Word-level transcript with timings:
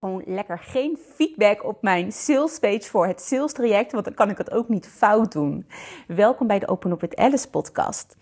gewoon 0.00 0.22
lekker 0.26 0.58
geen 0.58 0.98
feedback 1.14 1.64
op 1.64 1.82
mijn 1.82 2.12
sales 2.12 2.58
page 2.58 2.82
voor 2.82 3.06
het 3.06 3.20
sales 3.20 3.52
traject, 3.52 3.92
want 3.92 4.04
dan 4.04 4.14
kan 4.14 4.30
ik 4.30 4.38
het 4.38 4.50
ook 4.50 4.68
niet 4.68 4.88
fout 4.88 5.32
doen. 5.32 5.66
Welkom 6.06 6.46
bij 6.46 6.58
de 6.58 6.68
Open 6.68 6.90
Up 6.90 7.00
with 7.00 7.16
Alice 7.16 7.50
podcast. 7.50 8.16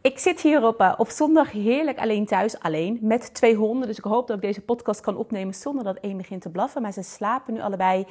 Ik 0.00 0.18
zit 0.18 0.40
hier 0.40 0.66
op, 0.66 0.80
uh, 0.80 0.94
op 0.96 1.08
zondag 1.08 1.50
heerlijk 1.50 1.98
alleen 1.98 2.26
thuis, 2.26 2.58
alleen 2.58 2.98
met 3.00 3.34
twee 3.34 3.54
honden. 3.54 3.88
Dus 3.88 3.98
ik 3.98 4.04
hoop 4.04 4.26
dat 4.26 4.36
ik 4.36 4.42
deze 4.42 4.60
podcast 4.60 5.00
kan 5.00 5.16
opnemen 5.16 5.54
zonder 5.54 5.84
dat 5.84 5.96
één 5.96 6.16
begint 6.16 6.42
te 6.42 6.50
blaffen. 6.50 6.82
Maar 6.82 6.92
ze 6.92 7.02
slapen 7.02 7.54
nu 7.54 7.60
allebei. 7.60 8.06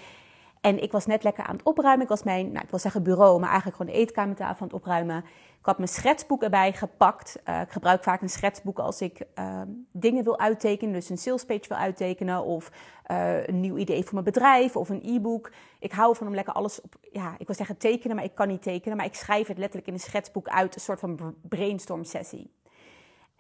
En 0.62 0.84
ik 0.84 0.92
was 0.92 1.06
net 1.06 1.24
lekker 1.24 1.44
aan 1.44 1.56
het 1.56 1.66
opruimen. 1.66 2.04
Ik 2.04 2.10
was 2.10 2.24
mijn, 2.24 2.52
nou, 2.52 2.64
ik 2.64 2.70
wil 2.70 2.80
zeggen 2.80 3.04
bureau, 3.04 3.40
maar 3.40 3.50
eigenlijk 3.50 3.78
gewoon 3.78 3.94
de 3.94 4.00
eetkamertafel 4.00 4.62
aan 4.62 4.68
het 4.68 4.74
opruimen. 4.74 5.18
Ik 5.60 5.68
had 5.68 5.78
mijn 5.78 5.90
schetsboek 5.90 6.44
erbij 6.44 6.74
gepakt. 6.74 7.40
Uh, 7.50 7.62
ik 7.62 7.72
gebruik 7.72 8.04
vaak 8.04 8.22
een 8.22 8.30
schetsboek 8.30 8.80
als 8.80 9.02
ik 9.02 9.26
uh, 9.40 9.62
dingen 9.92 10.24
wil 10.24 10.40
uittekenen. 10.40 10.94
Dus 10.94 11.10
een 11.10 11.18
salespage 11.18 11.68
wil 11.68 11.78
uittekenen. 11.78 12.44
Of 12.44 12.72
uh, 13.12 13.48
een 13.48 13.60
nieuw 13.60 13.78
idee 13.78 14.04
voor 14.04 14.14
mijn 14.14 14.26
bedrijf. 14.26 14.76
Of 14.76 14.90
een 14.90 15.02
e-book. 15.04 15.52
Ik 15.80 15.92
hou 15.92 16.16
van 16.16 16.28
om 16.28 16.36
lekker 16.36 16.54
alles 16.54 16.82
op, 16.82 16.96
ja, 17.12 17.36
ik 17.38 17.48
wil 17.48 17.56
zeggen 17.56 17.78
tekenen, 17.78 18.16
maar 18.16 18.26
ik 18.26 18.36
kan 18.36 18.48
niet 18.48 18.62
tekenen. 18.62 18.98
Maar 18.98 19.06
ik 19.06 19.16
schrijf 19.16 19.48
het 19.48 19.58
letterlijk 19.58 19.88
in 19.88 19.94
een 19.94 20.00
schetsboek 20.00 20.48
uit. 20.48 20.76
Een 20.76 20.82
soort 20.82 21.00
van 21.00 21.36
brainstorm 21.42 22.04
sessie. 22.04 22.52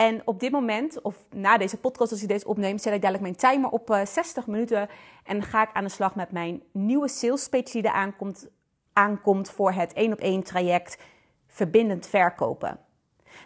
En 0.01 0.21
op 0.25 0.39
dit 0.39 0.51
moment, 0.51 1.01
of 1.01 1.15
na 1.29 1.57
deze 1.57 1.77
podcast 1.77 2.11
als 2.11 2.21
ik 2.21 2.27
deze 2.27 2.47
opneem, 2.47 2.77
zet 2.77 2.93
ik 2.93 3.01
dadelijk 3.01 3.23
mijn 3.23 3.35
timer 3.35 3.69
op 3.69 3.89
uh, 3.89 4.05
60 4.05 4.47
minuten. 4.47 4.89
En 5.23 5.43
ga 5.43 5.63
ik 5.63 5.69
aan 5.73 5.83
de 5.83 5.89
slag 5.89 6.15
met 6.15 6.31
mijn 6.31 6.63
nieuwe 6.71 7.07
sales 7.07 7.49
page 7.49 7.71
die 7.71 7.83
er 7.83 7.91
aankomt, 7.91 8.47
aankomt 8.93 9.49
voor 9.49 9.71
het 9.71 9.93
één 9.93 10.13
op 10.13 10.19
één 10.19 10.43
traject 10.43 10.97
verbindend 11.47 12.07
verkopen. 12.07 12.79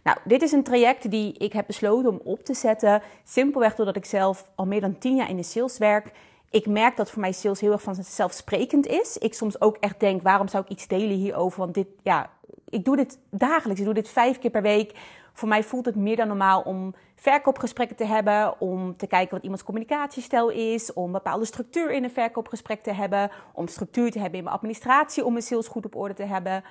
Nou, 0.04 0.18
dit 0.24 0.42
is 0.42 0.52
een 0.52 0.64
traject 0.64 1.12
die 1.12 1.34
ik 1.34 1.54
heb 1.54 1.68
besloten 1.68 2.10
om 2.10 2.22
op 2.24 2.44
te 2.44 2.54
zetten. 2.54 3.02
Simpelweg 3.24 3.76
doordat 3.76 3.96
ik 3.96 4.06
zelf 4.06 4.52
al 4.56 4.66
meer 4.66 4.82
dan 4.82 4.98
10 4.98 5.16
jaar 5.16 5.30
in 5.30 5.38
de 5.38 5.44
sales 5.44 5.78
werk. 5.78 6.12
Ik 6.50 6.66
merk 6.66 6.96
dat 6.96 7.12
voor 7.12 7.22
mij 7.22 7.32
sales 7.32 7.62
heel 7.62 7.72
erg 7.72 7.82
vanzelfsprekend 7.82 8.88
is. 8.88 9.18
Ik 9.18 9.34
soms 9.34 9.62
ook 9.62 9.78
echt 9.78 10.00
denk, 10.00 10.22
waarom 10.22 10.48
zou 10.48 10.64
ik 10.64 10.70
iets 10.70 10.88
delen 10.88 11.18
hierover? 11.18 11.60
Want 11.60 11.74
dit, 11.74 11.88
ja, 12.04 12.30
ik 12.76 12.86
doe 12.86 12.96
dit 12.96 13.20
dagelijks. 13.30 13.80
Ik 13.80 13.86
doe 13.86 13.94
dit 13.94 14.10
vijf 14.10 14.40
keer 14.40 14.52
per 14.52 14.62
week. 14.62 14.94
Voor 15.34 15.48
mij 15.48 15.64
voelt 15.64 15.86
het 15.86 15.96
meer 15.96 16.16
dan 16.16 16.28
normaal 16.28 16.62
om 16.62 16.96
verkoopgesprekken 17.16 17.96
te 17.96 18.06
hebben, 18.06 18.60
om 18.60 18.98
te 18.98 19.08
kijken 19.08 19.34
wat 19.34 19.44
iemands 19.44 19.64
communicatiestijl 19.64 20.50
is, 20.50 20.94
om 20.94 21.12
bepaalde 21.12 21.46
structuur 21.46 21.92
in 21.92 22.04
een 22.04 22.12
verkoopgesprek 22.12 22.84
te 22.84 22.94
hebben, 22.94 23.32
om 23.54 23.68
structuur 23.68 24.12
te 24.12 24.20
hebben 24.20 24.38
in 24.38 24.44
mijn 24.44 24.56
administratie, 24.56 25.26
om 25.26 25.32
mijn 25.32 25.44
sales 25.44 25.68
goed 25.68 25.86
op 25.86 25.96
orde 25.96 26.14
te 26.14 26.24
hebben. 26.24 26.64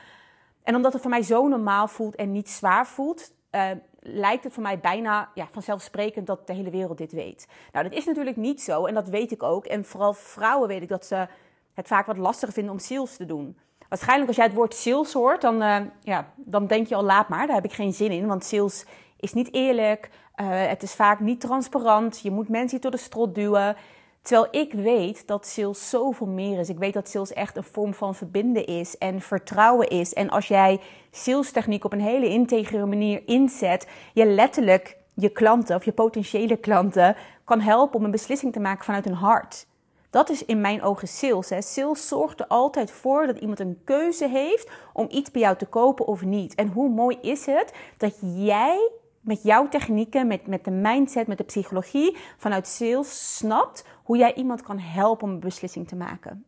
En 0.63 0.75
omdat 0.75 0.93
het 0.93 1.03
voor 1.03 1.11
mij 1.11 1.23
zo 1.23 1.49
normaal 1.49 1.89
voelt 1.89 2.15
en 2.15 2.33
niet 2.33 2.51
zwaar 2.51 2.87
voelt, 2.87 3.33
uh, 3.51 3.71
lijkt 4.01 4.45
het 4.45 4.53
voor 4.53 4.63
mij 4.63 4.81
bijna 4.81 5.31
ja, 5.35 5.49
vanzelfsprekend 5.51 6.27
dat 6.27 6.47
de 6.47 6.53
hele 6.53 6.71
wereld 6.71 6.99
dit 6.99 7.13
weet. 7.13 7.47
Nou, 7.73 7.89
dat 7.89 7.99
is 7.99 8.05
natuurlijk 8.05 8.37
niet 8.37 8.63
zo 8.63 8.87
en 8.87 8.95
dat 8.95 9.09
weet 9.09 9.33
ik 9.33 9.43
ook. 9.43 9.65
En 9.65 9.85
vooral 9.85 10.13
vrouwen 10.13 10.69
weet 10.69 10.83
ik 10.83 10.89
dat 10.89 11.07
ze 11.07 11.27
het 11.75 11.87
vaak 11.87 12.07
wat 12.07 12.17
lastiger 12.17 12.55
vinden 12.55 12.73
om 12.73 12.79
sales 12.79 13.17
te 13.17 13.27
doen. 13.27 13.59
Waarschijnlijk 13.95 14.29
als 14.29 14.37
jij 14.37 14.47
het 14.47 14.55
woord 14.55 14.75
sales 14.75 15.13
hoort, 15.13 15.41
dan, 15.41 15.63
uh, 15.63 15.77
ja, 16.03 16.33
dan 16.37 16.67
denk 16.67 16.87
je 16.87 16.95
al 16.95 17.05
laat 17.05 17.29
maar, 17.29 17.47
daar 17.47 17.57
heb 17.57 17.65
ik 17.65 17.73
geen 17.73 17.93
zin 17.93 18.11
in. 18.11 18.27
Want 18.27 18.45
sales 18.45 18.85
is 19.21 19.33
niet 19.33 19.53
eerlijk, 19.53 20.11
uh, 20.37 20.47
het 20.49 20.83
is 20.83 20.95
vaak 20.95 21.21
niet 21.21 21.41
transparant, 21.41 22.21
je 22.21 22.31
moet 22.31 22.49
mensen 22.49 22.81
door 22.81 22.91
de 22.91 22.97
strot 22.97 23.35
duwen. 23.35 23.77
Terwijl 24.23 24.49
ik 24.51 24.73
weet 24.73 25.27
dat 25.27 25.47
sales 25.47 25.91
zoveel 25.91 26.27
meer 26.27 26.59
is. 26.59 26.69
Ik 26.69 26.79
weet 26.79 26.95
dat 26.95 27.09
sales 27.09 27.33
echt 27.33 27.57
een 27.57 27.65
vorm 27.65 27.95
van 27.95 28.15
verbinden 28.15 28.67
is 28.67 28.99
en 28.99 29.21
vertrouwen 29.21 29.89
is. 29.89 30.13
En 30.13 30.31
als 30.31 30.49
jij 30.49 30.81
salestechniek 31.11 31.85
op 31.85 31.93
een 31.93 32.01
hele 32.01 32.29
integere 32.29 32.87
manier 32.87 33.23
inzet, 33.27 33.89
je 34.13 34.27
letterlijk 34.27 34.97
je 35.15 35.29
klanten 35.29 35.77
of 35.77 35.85
je 35.85 35.93
potentiële 35.93 36.57
klanten 36.57 37.17
kan 37.45 37.61
helpen 37.61 37.99
om 37.99 38.05
een 38.05 38.11
beslissing 38.11 38.53
te 38.53 38.61
maken 38.61 38.85
vanuit 38.85 39.05
hun 39.05 39.15
hart. 39.15 39.67
Dat 40.15 40.31
is 40.31 40.45
in 40.45 40.61
mijn 40.61 40.83
ogen 40.83 41.09
sales. 41.09 41.51
Hè. 41.51 41.63
Sales 41.63 42.09
zorgt 42.09 42.41
er 42.41 42.47
altijd 42.47 42.91
voor 42.91 43.27
dat 43.27 43.39
iemand 43.39 43.61
een 43.61 43.81
keuze 43.85 44.29
heeft 44.29 44.71
om 44.93 45.07
iets 45.11 45.31
bij 45.31 45.41
jou 45.41 45.57
te 45.57 45.67
kopen 45.67 46.07
of 46.07 46.23
niet. 46.23 46.55
En 46.55 46.69
hoe 46.69 46.89
mooi 46.89 47.19
is 47.21 47.47
het 47.47 47.73
dat 47.97 48.17
jij 48.21 48.91
met 49.21 49.43
jouw 49.43 49.69
technieken, 49.69 50.27
met, 50.27 50.47
met 50.47 50.65
de 50.65 50.71
mindset, 50.71 51.27
met 51.27 51.39
de 51.39 51.45
psychologie 51.45 52.17
vanuit 52.37 52.67
sales 52.67 53.37
snapt 53.37 53.85
hoe 54.05 54.17
jij 54.17 54.35
iemand 54.35 54.63
kan 54.63 54.79
helpen 54.79 55.29
om 55.29 55.35
een 55.35 55.41
beslissing 55.41 55.89
te 55.89 55.97
maken. 55.97 56.47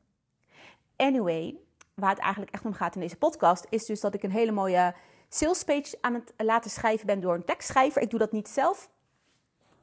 Anyway, 0.97 1.57
waar 1.95 2.11
het 2.11 2.19
eigenlijk 2.19 2.53
echt 2.53 2.65
om 2.65 2.73
gaat 2.73 2.95
in 2.95 3.01
deze 3.01 3.17
podcast, 3.17 3.67
is 3.71 3.87
dus 3.87 4.01
dat 4.01 4.15
ik 4.15 4.23
een 4.23 4.31
hele 4.31 4.53
mooie 4.53 4.95
sales 5.29 5.65
page 5.65 5.99
aan 6.01 6.15
het 6.15 6.35
laten 6.37 6.71
schrijven 6.71 7.07
ben 7.07 7.21
door 7.21 7.35
een 7.35 7.45
tekstschrijver. 7.45 8.03
Ik 8.03 8.11
doe 8.11 8.19
dat 8.19 8.33
niet 8.33 8.49
zelf. 8.49 8.89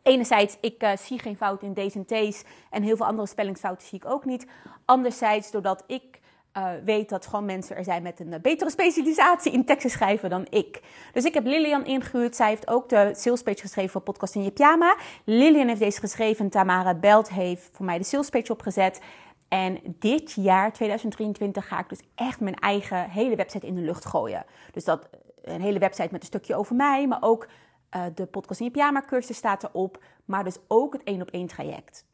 Enerzijds, 0.03 0.58
ik 0.62 0.84
uh, 0.84 0.96
zie 0.97 1.19
geen 1.19 1.38
fout 1.38 1.62
in 1.62 1.74
D's 1.74 1.96
en 1.96 2.06
T's 2.06 2.44
en 2.69 2.84
heel 2.84 2.96
veel 2.96 3.06
andere 3.06 3.28
spellingsfouten 3.28 3.88
zie 3.88 3.97
ik 3.97 4.09
ook 4.09 4.25
niet. 4.25 4.47
Anderzijds, 4.86 5.52
doordat 5.52 5.84
ik 5.88 6.22
uh, 6.58 6.69
weet 6.86 7.09
dat 7.09 7.25
gewoon 7.25 7.46
mensen 7.46 7.75
er 7.75 7.84
zijn 7.84 8.03
met 8.03 8.19
een 8.19 8.42
betere 8.42 8.69
specialisatie 8.69 9.52
in 9.52 9.66
teksten 9.66 9.90
schrijven 9.90 10.30
dan 10.30 10.46
ik. 10.50 10.81
Dus 11.13 11.25
ik 11.25 11.34
heb 11.34 11.46
Lilian 11.46 11.86
ingehuurd. 11.86 12.36
Zij 12.36 12.50
heeft 12.50 12.68
ook 12.68 12.90
de 12.90 13.12
salespage 13.16 13.62
geschreven 13.62 13.92
voor 13.92 14.02
Podcast 14.02 14.36
in 14.36 14.44
je 14.44 14.52
pyjama. 14.52 14.97
Lilian 15.24 15.68
heeft 15.68 15.80
deze 15.80 16.00
geschreven. 16.00 16.50
Tamara 16.50 16.94
Belt 16.94 17.30
heeft 17.30 17.69
voor 17.72 17.86
mij 17.86 17.97
de 17.97 18.03
salespage 18.03 18.52
opgezet. 18.52 19.02
En 19.47 19.80
dit 19.84 20.31
jaar, 20.31 20.74
2023, 20.74 21.68
ga 21.68 21.80
ik 21.80 21.90
dus 21.90 22.02
echt 22.16 22.40
mijn 22.40 22.56
eigen 22.56 23.09
hele 23.09 23.36
website 23.36 23.68
in 23.68 23.75
de 23.75 23.81
lucht 23.81 24.06
gooien. 24.06 24.46
Dus 24.72 24.84
dat 24.84 25.09
een 25.44 25.62
hele 25.62 25.80
website 25.80 26.09
met 26.12 26.22
een 26.22 26.28
stukje 26.28 26.56
over 26.56 26.75
mij, 26.75 27.08
maar 27.08 27.22
ook 27.22 27.47
uh, 27.96 28.04
de 28.16 28.26
Podcast 28.26 28.59
in 28.59 28.66
je 28.66 28.72
pyjama 28.72 29.02
cursus 29.02 29.38
staat 29.38 29.64
erop. 29.64 30.04
Maar 30.26 30.44
dus 30.44 30.58
ook 30.68 30.94
het 30.94 31.04
één 31.04 31.22
op 31.22 31.30
één 31.30 31.48
traject. 31.48 32.06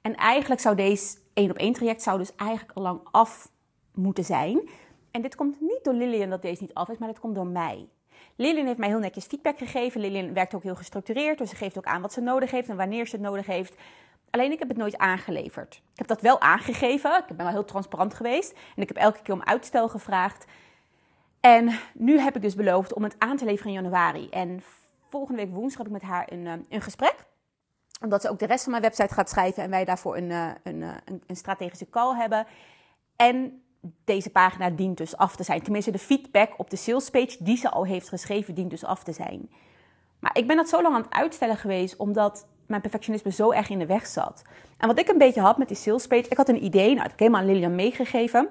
En 0.00 0.14
eigenlijk 0.14 0.60
zou 0.60 0.76
deze 0.76 1.16
één 1.32 1.50
op 1.50 1.56
één 1.56 1.72
traject 1.72 2.02
zou 2.02 2.18
dus 2.18 2.34
eigenlijk 2.34 2.70
al 2.74 2.82
lang 2.82 3.00
af 3.10 3.50
moeten 3.94 4.24
zijn. 4.24 4.68
En 5.10 5.22
dit 5.22 5.34
komt 5.34 5.60
niet 5.60 5.80
door 5.82 5.94
Lillian 5.94 6.30
dat 6.30 6.42
deze 6.42 6.62
niet 6.62 6.74
af 6.74 6.88
is, 6.88 6.98
maar 6.98 7.08
het 7.08 7.20
komt 7.20 7.34
door 7.34 7.46
mij. 7.46 7.88
Lillian 8.36 8.66
heeft 8.66 8.78
mij 8.78 8.88
heel 8.88 8.98
netjes 8.98 9.24
feedback 9.24 9.58
gegeven. 9.58 10.00
Lillian 10.00 10.32
werkt 10.32 10.54
ook 10.54 10.62
heel 10.62 10.74
gestructureerd, 10.74 11.38
dus 11.38 11.50
ze 11.50 11.56
geeft 11.56 11.78
ook 11.78 11.84
aan 11.84 12.00
wat 12.00 12.12
ze 12.12 12.20
nodig 12.20 12.50
heeft 12.50 12.68
en 12.68 12.76
wanneer 12.76 13.06
ze 13.06 13.16
het 13.16 13.24
nodig 13.24 13.46
heeft. 13.46 13.74
Alleen 14.30 14.52
ik 14.52 14.58
heb 14.58 14.68
het 14.68 14.76
nooit 14.76 14.98
aangeleverd. 14.98 15.74
Ik 15.74 15.98
heb 15.98 16.06
dat 16.06 16.20
wel 16.20 16.40
aangegeven. 16.40 17.18
Ik 17.18 17.36
ben 17.36 17.36
wel 17.36 17.54
heel 17.54 17.64
transparant 17.64 18.14
geweest. 18.14 18.52
En 18.76 18.82
ik 18.82 18.88
heb 18.88 18.96
elke 18.96 19.22
keer 19.22 19.34
om 19.34 19.42
uitstel 19.42 19.88
gevraagd. 19.88 20.44
En 21.40 21.78
nu 21.94 22.18
heb 22.18 22.36
ik 22.36 22.42
dus 22.42 22.54
beloofd 22.54 22.94
om 22.94 23.02
het 23.02 23.14
aan 23.18 23.36
te 23.36 23.44
leveren 23.44 23.72
in 23.72 23.82
januari. 23.82 24.28
En 24.28 24.62
volgende 25.10 25.42
week 25.42 25.54
woensdag 25.54 25.78
heb 25.78 25.86
ik 25.86 25.92
met 25.92 26.10
haar 26.10 26.26
een, 26.32 26.46
eh, 26.46 26.52
een 26.68 26.82
gesprek. 26.82 27.14
Omdat 28.00 28.22
ze 28.22 28.28
ook 28.28 28.38
de 28.38 28.46
rest 28.46 28.62
van 28.62 28.70
mijn 28.70 28.84
website 28.84 29.14
gaat 29.14 29.30
schrijven 29.30 29.62
en 29.62 29.70
wij 29.70 29.84
daarvoor 29.84 30.16
een, 30.16 30.30
eh, 30.30 30.48
eh, 30.48 30.54
een, 30.62 31.22
een 31.26 31.36
strategische 31.36 31.88
call 31.88 32.16
hebben. 32.16 32.46
En 33.16 33.62
deze 34.04 34.30
pagina 34.30 34.70
dient 34.70 34.96
dus 34.96 35.16
af 35.16 35.36
te 35.36 35.42
zijn. 35.42 35.62
Tenminste, 35.62 35.90
de 35.90 35.98
feedback 35.98 36.58
op 36.58 36.70
de 36.70 36.76
salespage 36.76 37.36
die 37.40 37.56
ze 37.56 37.70
al 37.70 37.84
heeft 37.84 38.08
geschreven, 38.08 38.54
dient 38.54 38.70
dus 38.70 38.84
af 38.84 39.04
te 39.04 39.12
zijn. 39.12 39.50
Maar 40.18 40.38
ik 40.38 40.46
ben 40.46 40.56
dat 40.56 40.68
zo 40.68 40.82
lang 40.82 40.94
aan 40.94 41.02
het 41.02 41.12
uitstellen 41.12 41.56
geweest, 41.56 41.96
omdat 41.96 42.46
mijn 42.66 42.80
perfectionisme 42.80 43.30
zo 43.30 43.50
erg 43.50 43.68
in 43.68 43.78
de 43.78 43.86
weg 43.86 44.06
zat. 44.06 44.42
En 44.78 44.86
wat 44.86 44.98
ik 44.98 45.08
een 45.08 45.18
beetje 45.18 45.40
had 45.40 45.58
met 45.58 45.68
die 45.68 45.76
salespage, 45.76 46.28
ik 46.28 46.36
had 46.36 46.48
een 46.48 46.64
idee, 46.64 46.86
nou, 46.86 46.94
dat 46.94 47.02
heb 47.02 47.12
ik 47.12 47.18
helemaal 47.18 47.40
aan 47.40 47.46
Lilian 47.46 47.74
meegegeven. 47.74 48.48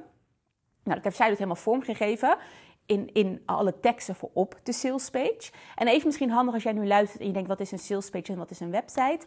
Nou, 0.83 0.95
dat 0.95 1.03
heeft 1.03 1.15
zij 1.15 1.27
dus 1.27 1.37
helemaal 1.37 1.63
vormgegeven 1.63 2.37
in, 2.85 3.09
in 3.13 3.41
alle 3.45 3.79
teksten 3.79 4.15
voor 4.15 4.29
op 4.33 4.59
de 4.63 4.73
salespage. 4.73 5.51
En 5.75 5.87
even 5.87 6.07
misschien 6.07 6.31
handig 6.31 6.53
als 6.53 6.63
jij 6.63 6.73
nu 6.73 6.87
luistert 6.87 7.21
en 7.21 7.27
je 7.27 7.33
denkt, 7.33 7.47
wat 7.47 7.59
is 7.59 7.71
een 7.71 7.79
salespage 7.79 8.31
en 8.31 8.37
wat 8.37 8.51
is 8.51 8.59
een 8.59 8.71
website? 8.71 9.25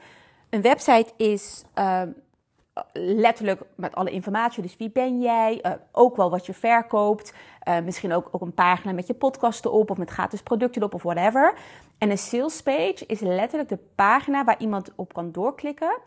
Een 0.50 0.62
website 0.62 1.12
is... 1.16 1.64
Uh, 1.78 2.02
letterlijk 2.92 3.60
met 3.74 3.94
alle 3.94 4.10
informatie. 4.10 4.62
Dus 4.62 4.76
wie 4.76 4.90
ben 4.90 5.20
jij? 5.20 5.58
Uh, 5.62 5.72
ook 5.92 6.16
wel 6.16 6.30
wat 6.30 6.46
je 6.46 6.54
verkoopt. 6.54 7.34
Uh, 7.68 7.80
misschien 7.80 8.12
ook, 8.12 8.28
ook 8.30 8.40
een 8.40 8.54
pagina 8.54 8.92
met 8.92 9.06
je 9.06 9.14
podcast 9.14 9.64
erop 9.64 9.90
of 9.90 9.96
met 9.96 10.10
gratis 10.10 10.42
producten 10.42 10.80
erop 10.80 10.94
of 10.94 11.02
whatever. 11.02 11.54
En 11.98 12.10
een 12.10 12.18
sales 12.18 12.62
page 12.62 13.04
is 13.06 13.20
letterlijk 13.20 13.68
de 13.68 13.78
pagina 13.94 14.44
waar 14.44 14.60
iemand 14.60 14.90
op 14.96 15.12
kan 15.12 15.32
doorklikken 15.32 15.98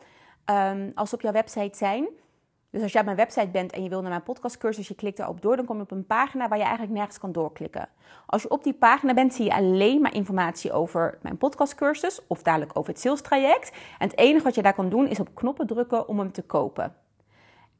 um, 0.45 0.91
als 0.95 1.09
ze 1.09 1.15
op 1.15 1.21
jouw 1.21 1.31
website 1.31 1.77
zijn. 1.77 2.07
Dus 2.71 2.81
als 2.81 2.91
jij 2.91 2.99
op 3.01 3.05
mijn 3.05 3.17
website 3.17 3.47
bent 3.47 3.71
en 3.71 3.83
je 3.83 3.89
wil 3.89 4.01
naar 4.01 4.09
mijn 4.09 4.23
podcastcursus, 4.23 4.87
je 4.87 4.95
klikt 4.95 5.17
daarop 5.17 5.41
door, 5.41 5.55
dan 5.55 5.65
kom 5.65 5.75
je 5.75 5.81
op 5.81 5.91
een 5.91 6.05
pagina 6.05 6.47
waar 6.47 6.57
je 6.57 6.63
eigenlijk 6.63 6.93
nergens 6.93 7.17
kan 7.17 7.31
doorklikken. 7.31 7.89
Als 8.25 8.41
je 8.41 8.49
op 8.49 8.63
die 8.63 8.73
pagina 8.73 9.13
bent, 9.13 9.33
zie 9.33 9.45
je 9.45 9.53
alleen 9.53 10.01
maar 10.01 10.13
informatie 10.13 10.71
over 10.71 11.17
mijn 11.21 11.37
podcastcursus 11.37 12.27
of 12.27 12.43
dadelijk 12.43 12.77
over 12.77 12.91
het 12.91 13.01
sales 13.01 13.21
traject. 13.21 13.71
En 13.99 14.07
het 14.07 14.17
enige 14.17 14.43
wat 14.43 14.55
je 14.55 14.61
daar 14.61 14.73
kan 14.73 14.89
doen 14.89 15.07
is 15.07 15.19
op 15.19 15.35
knoppen 15.35 15.67
drukken 15.67 16.07
om 16.07 16.19
hem 16.19 16.31
te 16.31 16.41
kopen. 16.41 16.95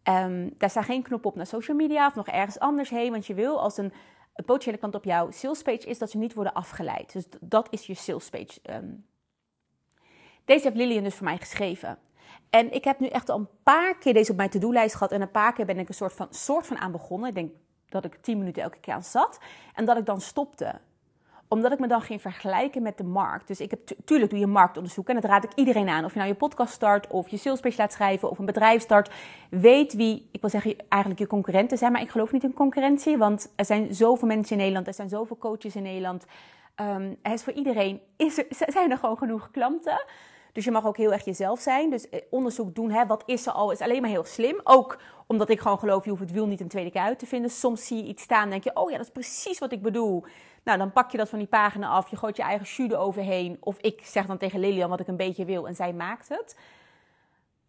Um, 0.03 0.53
daar 0.57 0.69
staat 0.69 0.85
geen 0.85 1.01
knop 1.01 1.25
op 1.25 1.35
naar 1.35 1.45
social 1.45 1.77
media 1.77 2.07
of 2.07 2.15
nog 2.15 2.27
ergens 2.27 2.59
anders 2.59 2.89
heen, 2.89 3.11
want 3.11 3.25
je 3.25 3.33
wil 3.33 3.61
als 3.61 3.77
een, 3.77 3.94
een 4.33 4.45
potentiële 4.45 4.77
kant 4.77 4.95
op 4.95 5.03
jouw 5.03 5.31
salespage 5.31 5.87
is 5.87 5.97
dat 5.97 6.11
ze 6.11 6.17
niet 6.17 6.33
worden 6.33 6.53
afgeleid. 6.53 7.13
Dus 7.13 7.25
dat 7.39 7.67
is 7.69 7.85
je 7.85 7.94
salespage. 7.94 8.59
Um. 8.69 9.05
Deze 10.45 10.63
heeft 10.63 10.75
Lillian 10.75 11.03
dus 11.03 11.15
voor 11.15 11.25
mij 11.25 11.37
geschreven. 11.37 11.97
En 12.51 12.74
ik 12.74 12.83
heb 12.83 13.00
nu 13.00 13.07
echt 13.07 13.30
al 13.30 13.38
een 13.38 13.48
paar 13.63 13.98
keer 13.98 14.13
deze 14.13 14.31
op 14.31 14.38
mijn 14.38 14.50
to-do-lijst 14.50 14.94
gehad. 14.95 15.12
En 15.12 15.21
een 15.21 15.31
paar 15.31 15.53
keer 15.53 15.65
ben 15.65 15.80
ik 15.80 15.88
een 15.88 15.94
soort 15.94 16.13
van, 16.13 16.27
soort 16.30 16.68
van 16.68 16.77
aan 16.77 16.92
begonnen. 16.92 17.30
Ik 17.30 17.36
denk 17.36 17.51
dat 17.89 18.06
ik 18.06 18.15
tien 18.21 18.38
minuten 18.38 18.63
elke 18.63 18.80
keer 18.80 18.94
aan 18.94 19.03
zat. 19.03 19.39
En 19.75 19.86
dat 19.86 19.98
ik 19.98 20.06
dan 20.06 20.21
stopte. 20.21 20.80
omdat 21.48 21.71
ik 21.71 21.80
me 21.80 21.88
dan 21.88 22.01
ging 22.01 22.21
vergelijken 22.21 22.81
met 22.81 22.98
de 22.98 23.03
markt. 23.03 23.48
Dus 23.48 23.59
ik 23.59 23.69
heb 23.69 23.80
tuurlijk 24.06 24.31
doe 24.31 24.39
je 24.39 24.48
marktonderzoek 24.48 25.07
en 25.09 25.15
dat 25.15 25.24
raad 25.24 25.44
ik 25.44 25.53
iedereen 25.56 25.89
aan. 25.89 26.06
Of 26.06 26.12
je 26.12 26.18
nou 26.18 26.31
je 26.31 26.38
podcast 26.38 26.74
start 26.74 27.07
of 27.07 27.30
je 27.30 27.38
sales 27.38 27.77
laat 27.77 27.94
schrijven 27.94 28.30
of 28.30 28.39
een 28.39 28.45
bedrijf 28.45 28.81
start. 28.81 29.12
Weet 29.50 29.94
wie, 29.94 30.30
ik 30.31 30.42
wil 30.42 30.50
zeggen 30.50 30.75
eigenlijk 30.89 31.21
je 31.21 31.27
concurrenten 31.27 31.77
zijn, 31.77 31.92
maar 31.92 32.01
ik 32.01 32.09
geloof 32.09 32.31
niet 32.31 32.44
in 32.44 32.54
concurrentie. 32.54 33.18
Want 33.18 33.54
er 33.56 33.65
zijn 33.65 33.95
zoveel 33.95 34.27
mensen 34.27 34.51
in 34.51 34.57
Nederland, 34.57 34.88
er 34.88 34.94
zijn 34.94 35.09
zoveel 35.09 35.38
coaches 35.38 35.75
in 35.75 35.83
Nederland. 35.83 36.25
Um, 36.75 37.18
er 37.21 37.33
is 37.33 37.44
voor 37.44 37.54
iedereen 37.54 38.01
is 38.18 38.38
er, 38.38 38.45
zijn 38.50 38.92
er 38.92 38.97
gewoon 38.97 39.18
genoeg 39.18 39.51
klanten. 39.51 40.06
Dus 40.51 40.65
je 40.65 40.71
mag 40.71 40.86
ook 40.86 40.98
heel 40.98 41.13
erg 41.13 41.25
jezelf 41.25 41.59
zijn. 41.59 41.89
Dus 41.89 42.09
eh, 42.09 42.21
onderzoek 42.30 42.75
doen, 42.75 42.92
hè, 42.92 43.06
wat 43.06 43.24
is 43.25 43.45
er 43.45 43.53
al, 43.53 43.71
is 43.71 43.81
alleen 43.81 44.01
maar 44.01 44.09
heel 44.09 44.24
slim. 44.24 44.59
Ook 44.63 44.98
omdat 45.27 45.50
ik 45.50 45.59
gewoon 45.59 45.80
geloof, 45.80 46.03
je 46.03 46.09
hoeft 46.09 46.21
het 46.21 46.31
wiel 46.31 46.48
niet 46.48 46.62
een 46.62 46.68
tweede 46.68 46.92
keer 46.92 47.01
uit 47.01 47.19
te 47.19 47.25
vinden. 47.25 47.51
Soms 47.51 47.88
zie 47.88 47.98
je 47.98 48.09
iets 48.09 48.24
staan 48.24 48.44
en 48.44 48.50
denk 48.50 48.63
je, 48.63 48.75
oh 48.75 48.92
ja, 48.92 48.98
dat 48.98 49.06
is 49.06 49.12
precies 49.12 49.59
wat 49.59 49.71
ik 49.71 49.81
bedoel. 49.81 50.24
Nou, 50.63 50.77
dan 50.77 50.92
pak 50.92 51.12
je 51.12 51.18
dat 51.18 51.30
van 51.30 51.39
die 51.39 51.48
pagina 51.48 51.88
af, 51.88 52.09
je 52.09 52.15
gooit 52.15 52.38
je 52.38 52.44
eigen 52.44 52.68
jude 52.68 52.98
overheen. 52.98 53.57
Of 53.59 53.77
ik 53.77 54.01
zeg 54.03 54.25
dan 54.25 54.38
tegen 54.38 54.59
Lilian 54.59 54.89
wat 54.89 55.00
ik 55.00 55.07
een 55.07 55.18
beetje 55.18 55.45
wil 55.45 55.68
en 55.68 55.75
zij 55.75 55.94
maakt 55.94 56.30
het. 56.30 56.56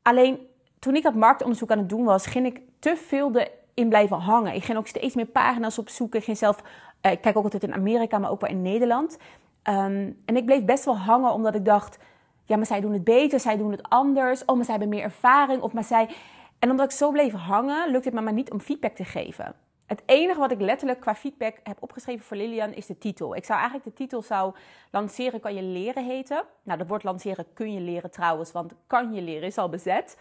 Alleen, 0.02 0.46
toen 0.78 0.96
ik 0.96 1.02
dat 1.02 1.14
marktonderzoek 1.14 1.70
aan 1.70 1.78
het 1.78 1.88
doen 1.88 2.04
was, 2.04 2.26
ging 2.26 2.46
ik 2.46 2.60
te 2.78 2.96
veel 2.96 3.32
erin 3.36 3.88
blijven 3.88 4.16
hangen. 4.16 4.54
Ik 4.54 4.64
ging 4.64 4.78
ook 4.78 4.86
steeds 4.86 5.14
meer 5.14 5.26
pagina's 5.26 5.78
opzoeken. 5.78 6.18
Ik 6.18 6.24
ging 6.24 6.38
zelf, 6.38 6.62
uh, 7.02 7.12
ik 7.12 7.20
kijk 7.20 7.36
ook 7.36 7.44
altijd 7.44 7.62
in 7.62 7.74
Amerika, 7.74 8.18
maar 8.18 8.30
ook 8.30 8.40
wel 8.40 8.50
in 8.50 8.62
Nederland. 8.62 9.18
Um, 9.68 10.22
en 10.24 10.36
ik 10.36 10.44
bleef 10.44 10.64
best 10.64 10.84
wel 10.84 10.98
hangen, 10.98 11.32
omdat 11.32 11.54
ik 11.54 11.64
dacht, 11.64 11.98
ja, 12.44 12.56
maar 12.56 12.66
zij 12.66 12.80
doen 12.80 12.92
het 12.92 13.04
beter, 13.04 13.40
zij 13.40 13.56
doen 13.56 13.70
het 13.70 13.88
anders. 13.88 14.44
Oh, 14.44 14.56
maar 14.56 14.64
zij 14.64 14.74
hebben 14.74 14.94
meer 14.96 15.04
ervaring. 15.04 15.62
Of 15.62 15.72
maar 15.72 15.84
zij... 15.84 16.08
En 16.58 16.70
omdat 16.70 16.90
ik 16.90 16.96
zo 16.96 17.10
bleef 17.10 17.32
hangen, 17.32 17.90
lukt 17.90 18.04
het 18.04 18.14
me 18.14 18.20
maar 18.20 18.32
niet 18.32 18.50
om 18.50 18.60
feedback 18.60 18.94
te 18.94 19.04
geven. 19.04 19.54
Het 19.86 20.02
enige 20.06 20.38
wat 20.38 20.50
ik 20.50 20.60
letterlijk 20.60 21.00
qua 21.00 21.14
feedback 21.14 21.56
heb 21.62 21.76
opgeschreven 21.80 22.24
voor 22.24 22.36
Lilian 22.36 22.72
is 22.72 22.86
de 22.86 22.98
titel. 22.98 23.36
Ik 23.36 23.44
zou 23.44 23.58
eigenlijk 23.58 23.88
de 23.88 24.02
titel 24.02 24.22
zou 24.22 24.54
lanceren 24.90 25.40
kan 25.40 25.54
je 25.54 25.62
leren 25.62 26.04
heten. 26.04 26.44
Nou, 26.62 26.78
dat 26.78 26.88
woord 26.88 27.02
lanceren 27.02 27.46
kun 27.54 27.72
je 27.72 27.80
leren 27.80 28.10
trouwens, 28.10 28.52
want 28.52 28.72
kan 28.86 29.14
je 29.14 29.22
leren 29.22 29.46
is 29.46 29.58
al 29.58 29.68
bezet. 29.68 30.16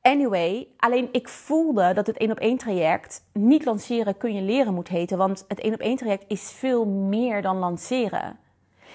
Anyway, 0.00 0.68
alleen 0.76 1.08
ik 1.12 1.28
voelde 1.28 1.92
dat 1.92 2.06
het 2.06 2.16
één 2.16 2.30
op 2.30 2.38
één 2.38 2.58
traject 2.58 3.24
niet 3.32 3.64
lanceren 3.64 4.16
kun 4.16 4.34
je 4.34 4.42
leren 4.42 4.74
moet 4.74 4.88
heten, 4.88 5.18
want 5.18 5.44
het 5.48 5.60
één 5.60 5.74
op 5.74 5.80
één 5.80 5.96
traject 5.96 6.24
is 6.28 6.52
veel 6.52 6.86
meer 6.86 7.42
dan 7.42 7.58
lanceren. 7.58 8.38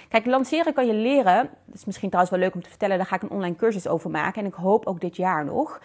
Kijk, 0.08 0.26
lanceren 0.26 0.74
kan 0.74 0.88
je 0.88 0.94
leren. 0.94 1.50
Dat 1.66 1.76
is 1.76 1.86
misschien 1.86 2.10
trouwens 2.10 2.36
wel 2.36 2.46
leuk 2.46 2.56
om 2.56 2.64
te 2.64 2.70
vertellen. 2.70 2.98
Daar 2.98 3.06
ga 3.06 3.16
ik 3.16 3.22
een 3.22 3.30
online 3.30 3.56
cursus 3.56 3.88
over 3.88 4.10
maken. 4.10 4.42
En 4.42 4.48
ik 4.48 4.54
hoop 4.54 4.86
ook 4.86 5.02
dit 5.02 5.16
jaar 5.16 5.46
nog. 5.46 5.80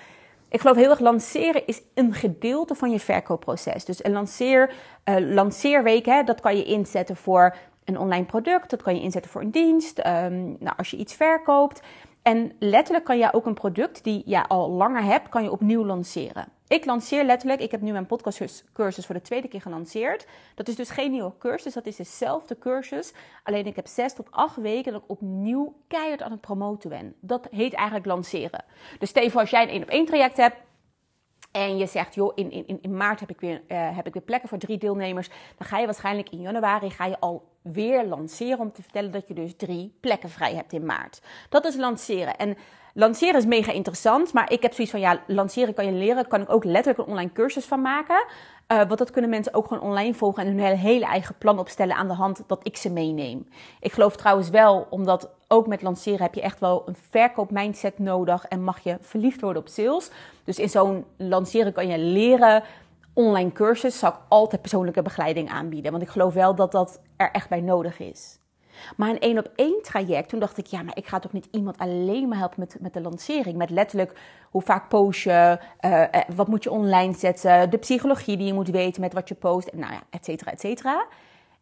Ik 0.49 0.61
geloof 0.61 0.77
heel 0.77 0.91
erg, 0.91 1.01
lanceren 1.01 1.67
is 1.67 1.83
een 1.95 2.13
gedeelte 2.13 2.75
van 2.75 2.91
je 2.91 3.01
verkoopproces. 3.01 3.85
Dus 3.85 4.05
een 4.05 4.13
lanceer, 4.13 4.73
uh, 5.05 5.17
lanceerweek, 5.19 6.07
hè, 6.07 6.23
dat 6.23 6.41
kan 6.41 6.57
je 6.57 6.65
inzetten 6.65 7.17
voor 7.17 7.57
een 7.85 7.99
online 7.99 8.25
product. 8.25 8.71
Dat 8.71 8.83
kan 8.83 8.95
je 8.95 9.03
inzetten 9.03 9.31
voor 9.31 9.41
een 9.41 9.51
dienst. 9.51 9.99
Um, 9.99 10.57
nou, 10.59 10.77
als 10.77 10.91
je 10.91 10.97
iets 10.97 11.15
verkoopt. 11.15 11.83
En 12.25 12.53
letterlijk 12.59 13.05
kan 13.05 13.19
je 13.19 13.33
ook 13.33 13.47
een 13.47 13.55
product 13.55 14.05
die 14.05 14.23
je 14.27 14.47
al 14.47 14.71
langer 14.71 15.03
hebt, 15.03 15.29
kan 15.29 15.43
je 15.43 15.51
opnieuw 15.51 15.85
lanceren. 15.85 16.49
Ik 16.69 16.85
lanceer 16.85 17.25
letterlijk, 17.25 17.61
ik 17.61 17.71
heb 17.71 17.81
nu 17.81 17.93
mijn 17.93 18.07
podcastcursus 18.07 19.07
voor 19.07 19.15
de 19.15 19.21
tweede 19.21 19.49
keer 19.49 19.61
gelanceerd. 19.61 20.27
Dat 20.55 20.69
is 20.69 20.77
dus 20.77 20.91
geen 20.91 21.11
nieuwe 21.11 21.33
cursus, 21.39 21.73
dat 21.73 21.87
is 21.87 21.97
dezelfde 21.97 22.59
cursus. 22.59 23.13
Alleen 23.43 23.67
ik 23.67 23.77
heb 23.77 23.87
zes 23.87 24.15
tot 24.15 24.31
acht 24.31 24.57
weken 24.57 24.93
dat 24.93 25.03
ik 25.03 25.11
opnieuw 25.11 25.75
keihard 25.89 26.23
aan 26.23 26.31
het 26.31 26.41
promoten 26.41 26.91
ben. 26.91 27.15
Dat 27.21 27.47
heet 27.51 27.75
eigenlijk 27.75 28.07
lanceren. 28.07 28.65
Dus 28.99 29.09
stel 29.09 29.31
als 29.31 29.51
jij 29.51 29.63
een 29.63 29.69
één 29.69 29.83
op 29.83 29.89
één 29.89 30.07
traject 30.07 30.37
hebt, 30.37 30.57
en 31.55 31.77
je 31.77 31.87
zegt, 31.87 32.15
joh, 32.15 32.33
in, 32.35 32.51
in, 32.51 32.79
in 32.81 32.97
maart 32.97 33.21
heb 33.21 33.31
ik, 33.31 33.41
weer, 33.41 33.63
uh, 33.69 33.97
heb 33.97 34.07
ik 34.07 34.13
weer 34.13 34.23
plekken 34.23 34.49
voor 34.49 34.59
drie 34.59 34.79
deelnemers. 34.79 35.29
Dan 35.29 35.67
ga 35.67 35.79
je 35.79 35.85
waarschijnlijk 35.85 36.31
in 36.31 36.41
januari 36.41 36.91
ga 36.91 37.07
je 37.07 37.21
al 37.21 37.49
weer 37.63 38.05
lanceren 38.05 38.59
om 38.59 38.73
te 38.73 38.83
vertellen 38.83 39.11
dat 39.11 39.29
je 39.29 39.35
dus 39.35 39.57
drie 39.57 39.95
plekken 40.01 40.31
vrij 40.31 40.55
hebt 40.55 40.73
in 40.73 40.85
maart. 40.85 41.21
Dat 41.49 41.65
is 41.65 41.77
lanceren. 41.77 42.37
En 42.37 42.57
lanceren 42.95 43.37
is 43.37 43.47
mega 43.47 43.73
interessant, 43.73 44.33
maar 44.33 44.53
ik 44.53 44.63
heb 44.63 44.73
zoiets 44.73 44.93
van, 44.93 45.03
ja, 45.03 45.23
lanceren 45.27 45.75
kan 45.75 45.87
je 45.87 45.93
leren. 45.93 46.29
Kan 46.29 46.41
ik 46.41 46.53
ook 46.53 46.65
letterlijk 46.65 46.99
een 46.99 47.13
online 47.13 47.33
cursus 47.33 47.65
van 47.65 47.83
maken. 47.83 48.25
Uh, 48.69 48.79
want 48.79 48.99
dat 48.99 49.11
kunnen 49.11 49.31
mensen 49.31 49.55
ook 49.55 49.67
gewoon 49.67 49.83
online 49.83 50.15
volgen 50.15 50.47
en 50.47 50.59
hun 50.59 50.77
hele, 50.77 51.05
eigen 51.05 51.39
plan 51.39 51.59
opstellen 51.59 51.97
aan 51.97 52.09
de 52.09 52.15
hand 52.15 52.43
dat 52.47 52.61
ik 52.63 52.77
ze 52.77 52.91
meeneem. 52.91 53.49
Ik 53.81 53.93
geloof 53.93 54.17
trouwens 54.17 54.51
wel, 54.51 54.87
omdat 54.91 55.31
ook 55.49 55.67
met 55.67 55.83
lanceren 55.83 56.23
heb 56.23 56.35
je 56.35 56.41
echt 56.41 56.61
wel 56.61 56.83
een 56.87 56.97
verkoopmindset 57.11 57.99
nodig 57.99 58.45
en 58.45 58.63
mag 58.63 58.81
je 58.81 58.97
verliefd 59.01 59.41
worden 59.41 59.63
op 59.63 59.69
sales. 59.69 60.11
Dus 60.45 60.59
in 60.59 60.71
zo'n 60.71 61.05
lanceren 61.17 61.73
kan 61.73 61.89
je 61.89 61.99
leren. 61.99 62.63
Online 63.13 63.53
cursus 63.53 63.99
zou 63.99 64.15
ik 64.15 64.21
altijd 64.29 64.61
persoonlijke 64.61 65.03
begeleiding 65.03 65.51
aanbieden. 65.51 65.91
Want 65.91 66.03
ik 66.03 66.09
geloof 66.09 66.35
wel 66.35 66.55
dat 66.55 66.73
dat 66.73 67.01
er 67.17 67.31
echt 67.31 67.49
bij 67.49 67.61
nodig 67.61 67.99
is. 67.99 68.39
Maar 68.97 69.11
een 69.11 69.21
één 69.21 69.39
op 69.39 69.51
één 69.55 69.83
traject, 69.83 70.29
toen 70.29 70.41
dacht 70.41 70.59
ik, 70.59 70.67
ja, 70.67 70.83
maar 70.83 70.97
ik 70.97 71.07
ga 71.07 71.19
toch 71.19 71.33
niet 71.33 71.49
iemand 71.51 71.79
alleen 71.79 72.29
maar 72.29 72.39
helpen 72.39 72.61
met, 72.61 72.77
met 72.81 72.93
de 72.93 73.01
lancering. 73.01 73.57
Met 73.57 73.71
letterlijk 73.71 74.19
hoe 74.51 74.63
vaak 74.63 74.89
post 74.89 75.23
je, 75.23 75.59
uh, 75.81 76.05
wat 76.37 76.49
moet 76.49 76.63
je 76.63 76.71
online 76.71 77.15
zetten, 77.15 77.71
de 77.71 77.79
psychologie 77.79 78.37
die 78.37 78.47
je 78.47 78.53
moet 78.55 78.69
weten 78.69 79.01
met 79.01 79.13
wat 79.13 79.29
je 79.29 79.35
post, 79.35 79.73
nou 79.73 79.93
ja, 79.93 80.01
et 80.11 80.25
cetera, 80.25 80.51
et 80.51 80.61
cetera. 80.61 81.07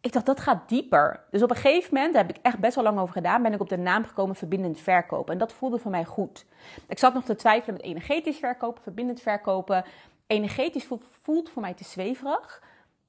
Ik 0.01 0.13
dacht, 0.13 0.25
dat 0.25 0.39
gaat 0.39 0.69
dieper. 0.69 1.23
Dus 1.31 1.43
op 1.43 1.49
een 1.49 1.55
gegeven 1.55 1.93
moment, 1.93 2.13
daar 2.13 2.25
heb 2.27 2.35
ik 2.35 2.41
echt 2.41 2.59
best 2.59 2.75
wel 2.75 2.83
lang 2.83 2.99
over 2.99 3.13
gedaan, 3.13 3.41
ben 3.41 3.53
ik 3.53 3.61
op 3.61 3.69
de 3.69 3.77
naam 3.77 4.03
gekomen 4.05 4.35
verbindend 4.35 4.79
verkopen. 4.79 5.33
En 5.33 5.39
dat 5.39 5.53
voelde 5.53 5.79
voor 5.79 5.91
mij 5.91 6.05
goed. 6.05 6.45
Ik 6.87 6.99
zat 6.99 7.13
nog 7.13 7.23
te 7.23 7.35
twijfelen 7.35 7.75
met 7.75 7.85
energetisch 7.85 8.37
verkopen, 8.37 8.83
verbindend 8.83 9.21
verkopen. 9.21 9.85
Energetisch 10.27 10.85
voelt, 10.85 11.03
voelt 11.21 11.49
voor 11.49 11.61
mij 11.61 11.73
te 11.73 11.83
zweverig. 11.83 12.63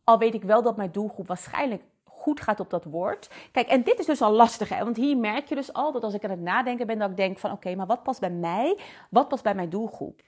Al 0.05 0.19
weet 0.19 0.35
ik 0.35 0.43
wel 0.43 0.62
dat 0.62 0.77
mijn 0.77 0.93
doelgroep 0.93 1.27
waarschijnlijk 1.27 1.83
goed 2.25 2.41
gaat 2.41 2.61
op 2.61 2.71
dat 2.71 2.85
woord. 2.85 3.31
Kijk, 3.53 3.67
en 3.67 3.82
dit 3.82 3.99
is 3.99 4.06
dus 4.06 4.23
al 4.23 4.32
lastig, 4.32 4.69
hè? 4.69 4.85
want 4.85 4.97
hier 4.97 5.17
merk 5.17 5.49
je 5.49 5.55
dus 5.55 5.73
al 5.73 5.93
dat 5.93 6.03
als 6.03 6.15
ik 6.15 6.25
aan 6.25 6.31
het 6.31 6.41
nadenken 6.41 6.87
ben, 6.87 6.99
dat 6.99 7.11
ik 7.11 7.17
denk 7.17 7.38
van 7.38 7.53
oké, 7.53 7.75
maar 7.75 7.87
wat 7.87 8.03
past 8.03 8.21
bij 8.21 8.31
mij? 8.31 8.79
Wat 9.11 9.29
past 9.29 9.43
bij 9.43 9.55
mijn 9.55 9.71
doelgroep? 9.71 10.23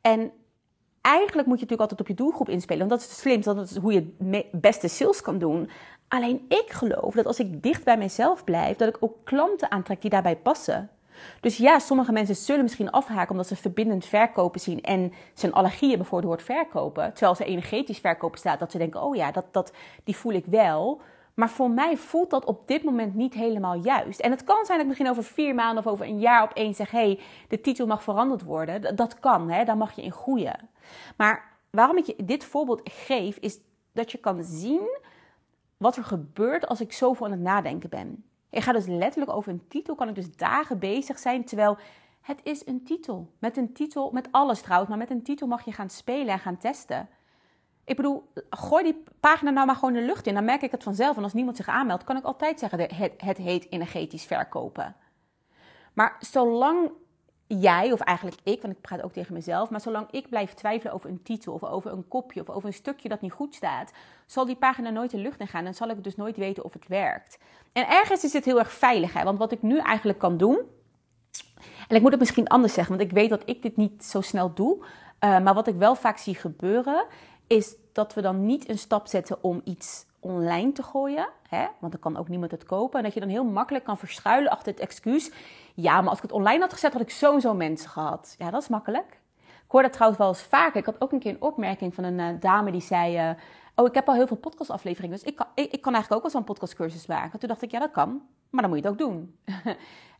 En 0.00 0.32
eigenlijk 1.00 1.46
moet 1.46 1.58
je 1.58 1.64
natuurlijk 1.64 1.90
altijd 1.90 2.00
op 2.00 2.08
je 2.08 2.14
doelgroep 2.14 2.48
inspelen, 2.48 2.88
want 2.88 2.90
dat 2.90 3.00
is 3.00 3.06
het 3.06 3.16
slimste, 3.16 3.54
dat 3.54 3.70
is 3.70 3.76
hoe 3.76 3.92
je 3.92 4.14
het 4.18 4.60
beste 4.60 4.88
sales 4.88 5.22
kan 5.22 5.38
doen. 5.38 5.70
Alleen 6.08 6.44
ik 6.48 6.66
geloof 6.70 7.14
dat 7.14 7.26
als 7.26 7.38
ik 7.38 7.62
dicht 7.62 7.84
bij 7.84 7.98
mezelf 7.98 8.44
blijf, 8.44 8.76
dat 8.76 8.88
ik 8.88 8.96
ook 9.00 9.16
klanten 9.24 9.70
aantrek 9.70 10.00
die 10.00 10.10
daarbij 10.10 10.36
passen. 10.36 10.90
Dus 11.40 11.56
ja, 11.56 11.78
sommige 11.78 12.12
mensen 12.12 12.36
zullen 12.36 12.62
misschien 12.62 12.90
afhaken 12.90 13.30
omdat 13.30 13.46
ze 13.46 13.56
verbindend 13.56 14.04
verkopen 14.04 14.60
zien 14.60 14.82
en 14.82 15.12
ze 15.34 15.46
een 15.46 15.52
allergie 15.52 15.88
hebben 15.88 16.06
voor 16.06 16.30
het 16.30 16.42
verkopen. 16.42 17.12
Terwijl 17.12 17.34
ze 17.34 17.44
energetisch 17.44 17.98
verkopen 17.98 18.38
staat, 18.38 18.58
dat 18.58 18.70
ze 18.70 18.78
denken, 18.78 19.02
oh 19.02 19.16
ja, 19.16 19.32
dat, 19.32 19.44
dat, 19.50 19.72
die 20.04 20.16
voel 20.16 20.32
ik 20.32 20.46
wel. 20.46 21.00
Maar 21.40 21.50
voor 21.50 21.70
mij 21.70 21.96
voelt 21.96 22.30
dat 22.30 22.44
op 22.44 22.68
dit 22.68 22.82
moment 22.82 23.14
niet 23.14 23.34
helemaal 23.34 23.74
juist. 23.74 24.20
En 24.20 24.30
het 24.30 24.44
kan 24.44 24.64
zijn 24.64 24.68
dat 24.68 24.80
ik 24.80 24.86
misschien 24.86 25.08
over 25.10 25.24
vier 25.24 25.54
maanden 25.54 25.84
of 25.84 25.92
over 25.92 26.06
een 26.06 26.18
jaar 26.18 26.42
opeens 26.42 26.76
zeg: 26.76 26.90
hé, 26.90 26.98
hey, 26.98 27.20
de 27.48 27.60
titel 27.60 27.86
mag 27.86 28.02
veranderd 28.02 28.42
worden. 28.42 28.96
Dat 28.96 29.20
kan, 29.20 29.50
hè? 29.50 29.64
daar 29.64 29.76
mag 29.76 29.92
je 29.92 30.02
in 30.02 30.12
groeien. 30.12 30.68
Maar 31.16 31.58
waarom 31.70 31.96
ik 31.96 32.04
je 32.04 32.24
dit 32.24 32.44
voorbeeld 32.44 32.80
geef, 32.84 33.36
is 33.36 33.58
dat 33.92 34.12
je 34.12 34.18
kan 34.18 34.42
zien 34.42 34.98
wat 35.76 35.96
er 35.96 36.04
gebeurt 36.04 36.66
als 36.66 36.80
ik 36.80 36.92
zoveel 36.92 37.26
aan 37.26 37.32
het 37.32 37.40
nadenken 37.40 37.90
ben. 37.90 38.24
Ik 38.50 38.62
ga 38.62 38.72
dus 38.72 38.86
letterlijk 38.86 39.32
over 39.32 39.52
een 39.52 39.68
titel, 39.68 39.94
kan 39.94 40.08
ik 40.08 40.14
dus 40.14 40.36
dagen 40.36 40.78
bezig 40.78 41.18
zijn, 41.18 41.44
terwijl 41.44 41.78
het 42.20 42.40
is 42.42 42.66
een 42.66 42.84
titel. 42.84 43.30
Met 43.38 43.56
een 43.56 43.72
titel, 43.72 44.10
met 44.12 44.28
alles 44.30 44.60
trouwens, 44.60 44.90
maar 44.90 44.98
met 44.98 45.10
een 45.10 45.22
titel 45.22 45.46
mag 45.46 45.64
je 45.64 45.72
gaan 45.72 45.90
spelen 45.90 46.28
en 46.28 46.38
gaan 46.38 46.58
testen. 46.58 47.08
Ik 47.90 47.96
bedoel, 47.96 48.32
gooi 48.50 48.84
die 48.84 49.02
pagina 49.20 49.50
nou 49.50 49.66
maar 49.66 49.74
gewoon 49.74 49.92
de 49.92 50.00
lucht 50.00 50.26
in. 50.26 50.34
Dan 50.34 50.44
merk 50.44 50.62
ik 50.62 50.70
het 50.70 50.82
vanzelf. 50.82 51.16
En 51.16 51.22
als 51.22 51.32
niemand 51.32 51.56
zich 51.56 51.68
aanmeldt, 51.68 52.04
kan 52.04 52.16
ik 52.16 52.24
altijd 52.24 52.58
zeggen: 52.58 52.80
het, 52.80 53.12
het 53.16 53.36
heet 53.36 53.66
energetisch 53.70 54.24
verkopen. 54.24 54.96
Maar 55.92 56.16
zolang 56.20 56.90
jij, 57.46 57.92
of 57.92 58.00
eigenlijk 58.00 58.40
ik, 58.42 58.62
want 58.62 58.74
ik 58.74 58.80
praat 58.80 59.02
ook 59.02 59.12
tegen 59.12 59.34
mezelf, 59.34 59.70
maar 59.70 59.80
zolang 59.80 60.10
ik 60.10 60.28
blijf 60.28 60.54
twijfelen 60.54 60.94
over 60.94 61.10
een 61.10 61.22
titel 61.22 61.52
of 61.52 61.64
over 61.64 61.92
een 61.92 62.08
kopje 62.08 62.40
of 62.40 62.50
over 62.50 62.66
een 62.66 62.74
stukje 62.74 63.08
dat 63.08 63.20
niet 63.20 63.32
goed 63.32 63.54
staat, 63.54 63.92
zal 64.26 64.46
die 64.46 64.56
pagina 64.56 64.90
nooit 64.90 65.10
de 65.10 65.18
lucht 65.18 65.40
in 65.40 65.48
gaan 65.48 65.66
en 65.66 65.74
zal 65.74 65.88
ik 65.88 66.04
dus 66.04 66.16
nooit 66.16 66.36
weten 66.36 66.64
of 66.64 66.72
het 66.72 66.88
werkt. 66.88 67.38
En 67.72 67.88
ergens 67.88 68.24
is 68.24 68.32
het 68.32 68.44
heel 68.44 68.58
erg 68.58 68.72
veilig, 68.72 69.12
hè? 69.12 69.24
want 69.24 69.38
wat 69.38 69.52
ik 69.52 69.62
nu 69.62 69.78
eigenlijk 69.78 70.18
kan 70.18 70.36
doen, 70.36 70.58
en 71.88 71.96
ik 71.96 72.02
moet 72.02 72.10
het 72.10 72.20
misschien 72.20 72.48
anders 72.48 72.72
zeggen, 72.72 72.96
want 72.96 73.08
ik 73.08 73.16
weet 73.16 73.30
dat 73.30 73.42
ik 73.44 73.62
dit 73.62 73.76
niet 73.76 74.04
zo 74.04 74.20
snel 74.20 74.54
doe, 74.54 74.84
uh, 75.24 75.40
maar 75.40 75.54
wat 75.54 75.66
ik 75.66 75.74
wel 75.74 75.94
vaak 75.94 76.18
zie 76.18 76.34
gebeuren, 76.34 77.06
is 77.50 77.76
dat 77.92 78.14
we 78.14 78.20
dan 78.20 78.46
niet 78.46 78.68
een 78.68 78.78
stap 78.78 79.06
zetten 79.06 79.42
om 79.42 79.60
iets 79.64 80.06
online 80.20 80.72
te 80.72 80.82
gooien. 80.82 81.28
Hè? 81.48 81.66
Want 81.78 81.92
dan 81.92 82.00
kan 82.00 82.16
ook 82.16 82.28
niemand 82.28 82.50
het 82.50 82.64
kopen. 82.64 82.98
En 82.98 83.04
dat 83.04 83.14
je 83.14 83.20
dan 83.20 83.28
heel 83.28 83.44
makkelijk 83.44 83.84
kan 83.84 83.98
verschuilen 83.98 84.50
achter 84.50 84.72
het 84.72 84.80
excuus. 84.80 85.30
Ja, 85.74 86.00
maar 86.00 86.08
als 86.08 86.16
ik 86.16 86.22
het 86.22 86.32
online 86.32 86.60
had 86.60 86.72
gezet, 86.72 86.92
had 86.92 87.02
ik 87.02 87.10
sowieso 87.10 87.54
mensen 87.54 87.90
gehad. 87.90 88.34
Ja, 88.38 88.50
dat 88.50 88.62
is 88.62 88.68
makkelijk. 88.68 89.20
Ik 89.38 89.70
hoor 89.76 89.82
dat 89.82 89.92
trouwens 89.92 90.20
wel 90.20 90.30
eens 90.30 90.42
vaker. 90.42 90.80
Ik 90.80 90.86
had 90.86 91.00
ook 91.00 91.12
een 91.12 91.18
keer 91.18 91.30
een 91.30 91.42
opmerking 91.42 91.94
van 91.94 92.04
een 92.04 92.18
uh, 92.18 92.40
dame 92.40 92.70
die 92.70 92.80
zei... 92.80 93.30
Uh, 93.30 93.36
oh, 93.74 93.86
ik 93.86 93.94
heb 93.94 94.08
al 94.08 94.14
heel 94.14 94.26
veel 94.26 94.36
podcastafleveringen, 94.36 95.16
dus 95.18 95.26
ik 95.26 95.36
kan, 95.36 95.46
ik, 95.54 95.72
ik 95.72 95.80
kan 95.80 95.92
eigenlijk 95.94 96.14
ook 96.24 96.32
wel 96.32 96.40
zo'n 96.40 96.50
podcastcursus 96.50 97.06
maken. 97.06 97.38
Toen 97.38 97.48
dacht 97.48 97.62
ik, 97.62 97.70
ja, 97.70 97.78
dat 97.78 97.90
kan. 97.90 98.22
Maar 98.50 98.62
dan 98.62 98.70
moet 98.70 98.82
je 98.82 98.88
het 98.88 98.92
ook 98.92 99.08
doen. 99.08 99.38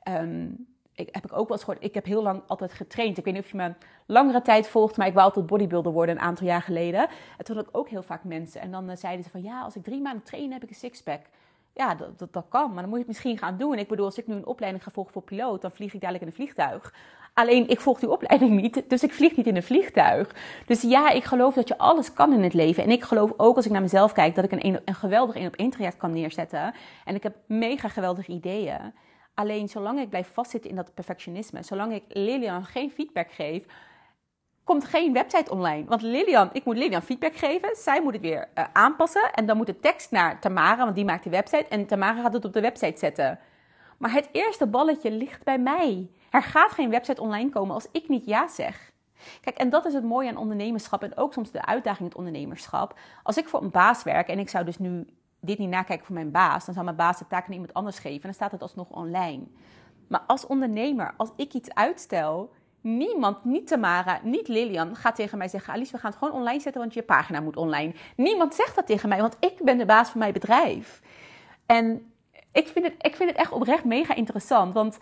um, 0.08 0.66
ik, 1.00 1.14
heb 1.14 1.24
ik 1.24 1.32
ook 1.32 1.48
wel 1.48 1.56
eens 1.56 1.64
gehoord. 1.64 1.84
Ik 1.84 1.94
heb 1.94 2.04
heel 2.04 2.22
lang 2.22 2.42
altijd 2.46 2.72
getraind. 2.72 3.18
Ik 3.18 3.24
weet 3.24 3.34
niet 3.34 3.42
of 3.42 3.50
je 3.50 3.56
me 3.56 3.72
langere 4.06 4.42
tijd 4.42 4.68
volgt, 4.68 4.96
maar 4.96 5.06
ik 5.06 5.14
wou 5.14 5.26
altijd 5.26 5.46
bodybuilder 5.46 5.92
worden 5.92 6.14
een 6.14 6.20
aantal 6.20 6.46
jaar 6.46 6.62
geleden. 6.62 7.08
En 7.38 7.44
toen 7.44 7.56
had 7.56 7.66
ik 7.68 7.76
ook 7.76 7.88
heel 7.88 8.02
vaak 8.02 8.24
mensen. 8.24 8.60
En 8.60 8.70
dan 8.70 8.90
uh, 8.90 8.96
zeiden 8.96 9.24
ze 9.24 9.30
van 9.30 9.42
ja, 9.42 9.62
als 9.62 9.76
ik 9.76 9.82
drie 9.82 10.00
maanden 10.00 10.22
train, 10.22 10.52
heb 10.52 10.62
ik 10.62 10.68
een 10.68 10.74
sixpack. 10.74 11.20
ja, 11.74 11.94
dat, 11.94 12.32
dat, 12.32 12.44
kan. 12.48 12.72
Maar 12.72 12.80
dan 12.80 12.88
moet 12.88 12.98
je 12.98 13.04
het 13.04 13.06
misschien 13.06 13.38
gaan 13.38 13.56
doen. 13.56 13.78
Ik 13.78 13.88
bedoel, 13.88 14.04
als 14.04 14.18
ik 14.18 14.26
nu 14.26 14.34
een 14.34 14.46
opleiding 14.46 14.84
ga 14.84 14.90
volgen 14.90 15.12
voor 15.12 15.22
piloot, 15.22 15.62
dan 15.62 15.70
vlieg 15.70 15.94
ik 15.94 16.00
dadelijk 16.00 16.24
in 16.24 16.30
een 16.30 16.36
vliegtuig. 16.36 16.94
Alleen 17.34 17.68
ik 17.68 17.80
volg 17.80 17.98
die 17.98 18.10
opleiding 18.10 18.60
niet, 18.60 18.82
dus 18.88 19.02
ik 19.02 19.12
vlieg 19.12 19.36
niet 19.36 19.46
in 19.46 19.56
een 19.56 19.62
vliegtuig. 19.62 20.34
Dus 20.66 20.82
ja, 20.82 21.10
ik 21.10 21.24
geloof 21.24 21.54
dat 21.54 21.68
je 21.68 21.78
alles 21.78 22.12
kan 22.12 22.32
in 22.32 22.42
het 22.42 22.54
leven. 22.54 22.82
En 22.82 22.90
ik 22.90 23.02
geloof 23.02 23.32
ook 23.36 23.56
als 23.56 23.66
ik 23.66 23.72
naar 23.72 23.80
mezelf 23.80 24.12
kijk 24.12 24.34
dat 24.34 24.44
ik 24.44 24.52
een, 24.52 24.80
een 24.84 24.94
geweldig 24.94 25.34
één 25.34 25.46
op 25.46 25.56
één 25.56 25.70
traject 25.70 25.96
kan 25.96 26.12
neerzetten. 26.12 26.74
En 27.04 27.14
ik 27.14 27.22
heb 27.22 27.36
mega 27.46 27.88
geweldige 27.88 28.32
ideeën. 28.32 28.92
Alleen 29.40 29.68
zolang 29.68 30.00
ik 30.00 30.08
blijf 30.08 30.32
vastzitten 30.32 30.70
in 30.70 30.76
dat 30.76 30.94
perfectionisme, 30.94 31.62
zolang 31.62 31.92
ik 31.92 32.04
Lilian 32.08 32.64
geen 32.64 32.90
feedback 32.90 33.32
geef, 33.32 33.64
komt 34.64 34.84
geen 34.84 35.12
website 35.12 35.50
online. 35.50 35.84
Want 35.84 36.02
Lilian, 36.02 36.50
ik 36.52 36.64
moet 36.64 36.76
Lilian 36.76 37.02
feedback 37.02 37.36
geven. 37.36 37.76
Zij 37.76 38.02
moet 38.02 38.12
het 38.12 38.22
weer 38.22 38.48
uh, 38.54 38.64
aanpassen. 38.72 39.32
En 39.32 39.46
dan 39.46 39.56
moet 39.56 39.66
de 39.66 39.80
tekst 39.80 40.10
naar 40.10 40.40
Tamara, 40.40 40.84
want 40.84 40.94
die 40.94 41.04
maakt 41.04 41.24
de 41.24 41.30
website. 41.30 41.66
En 41.68 41.86
Tamara 41.86 42.22
gaat 42.22 42.32
het 42.32 42.44
op 42.44 42.52
de 42.52 42.60
website 42.60 42.98
zetten. 42.98 43.38
Maar 43.98 44.12
het 44.12 44.28
eerste 44.32 44.66
balletje 44.66 45.10
ligt 45.10 45.44
bij 45.44 45.58
mij. 45.58 46.10
Er 46.30 46.42
gaat 46.42 46.70
geen 46.70 46.90
website 46.90 47.20
online 47.20 47.50
komen 47.50 47.74
als 47.74 47.88
ik 47.92 48.08
niet 48.08 48.26
ja 48.26 48.48
zeg. 48.48 48.92
Kijk, 49.40 49.56
en 49.56 49.70
dat 49.70 49.86
is 49.86 49.94
het 49.94 50.04
mooie 50.04 50.28
aan 50.28 50.36
ondernemerschap 50.36 51.02
en 51.02 51.16
ook 51.16 51.32
soms 51.32 51.50
de 51.50 51.66
uitdaging 51.66 52.00
in 52.00 52.06
het 52.06 52.16
ondernemerschap. 52.16 52.98
Als 53.22 53.36
ik 53.36 53.48
voor 53.48 53.62
een 53.62 53.70
baas 53.70 54.02
werk 54.02 54.28
en 54.28 54.38
ik 54.38 54.48
zou 54.48 54.64
dus 54.64 54.78
nu 54.78 55.06
dit 55.40 55.58
niet 55.58 55.68
nakijken 55.68 56.06
voor 56.06 56.14
mijn 56.14 56.30
baas, 56.30 56.64
dan 56.64 56.74
zou 56.74 56.84
mijn 56.84 56.96
baas 56.96 57.18
de 57.18 57.26
taak 57.26 57.46
aan 57.46 57.52
iemand 57.52 57.74
anders 57.74 57.98
geven 57.98 58.14
en 58.14 58.20
dan 58.20 58.34
staat 58.34 58.52
het 58.52 58.62
alsnog 58.62 58.90
online. 58.90 59.44
Maar 60.06 60.22
als 60.26 60.46
ondernemer, 60.46 61.14
als 61.16 61.30
ik 61.36 61.54
iets 61.54 61.74
uitstel, 61.74 62.52
niemand, 62.80 63.44
niet 63.44 63.66
Tamara, 63.66 64.20
niet 64.22 64.48
Lilian, 64.48 64.96
gaat 64.96 65.14
tegen 65.14 65.38
mij 65.38 65.48
zeggen: 65.48 65.74
Alice, 65.74 65.92
we 65.92 65.98
gaan 65.98 66.10
het 66.10 66.18
gewoon 66.18 66.34
online 66.34 66.60
zetten, 66.60 66.80
want 66.80 66.94
je 66.94 67.02
pagina 67.02 67.40
moet 67.40 67.56
online. 67.56 67.94
Niemand 68.16 68.54
zegt 68.54 68.74
dat 68.74 68.86
tegen 68.86 69.08
mij, 69.08 69.20
want 69.20 69.36
ik 69.40 69.60
ben 69.62 69.78
de 69.78 69.86
baas 69.86 70.08
van 70.08 70.20
mijn 70.20 70.32
bedrijf. 70.32 71.02
En 71.66 72.12
ik 72.52 72.68
vind 72.68 72.84
het, 72.84 72.94
ik 72.98 73.16
vind 73.16 73.30
het 73.30 73.38
echt 73.38 73.52
oprecht 73.52 73.84
mega 73.84 74.14
interessant, 74.14 74.74
want 74.74 74.98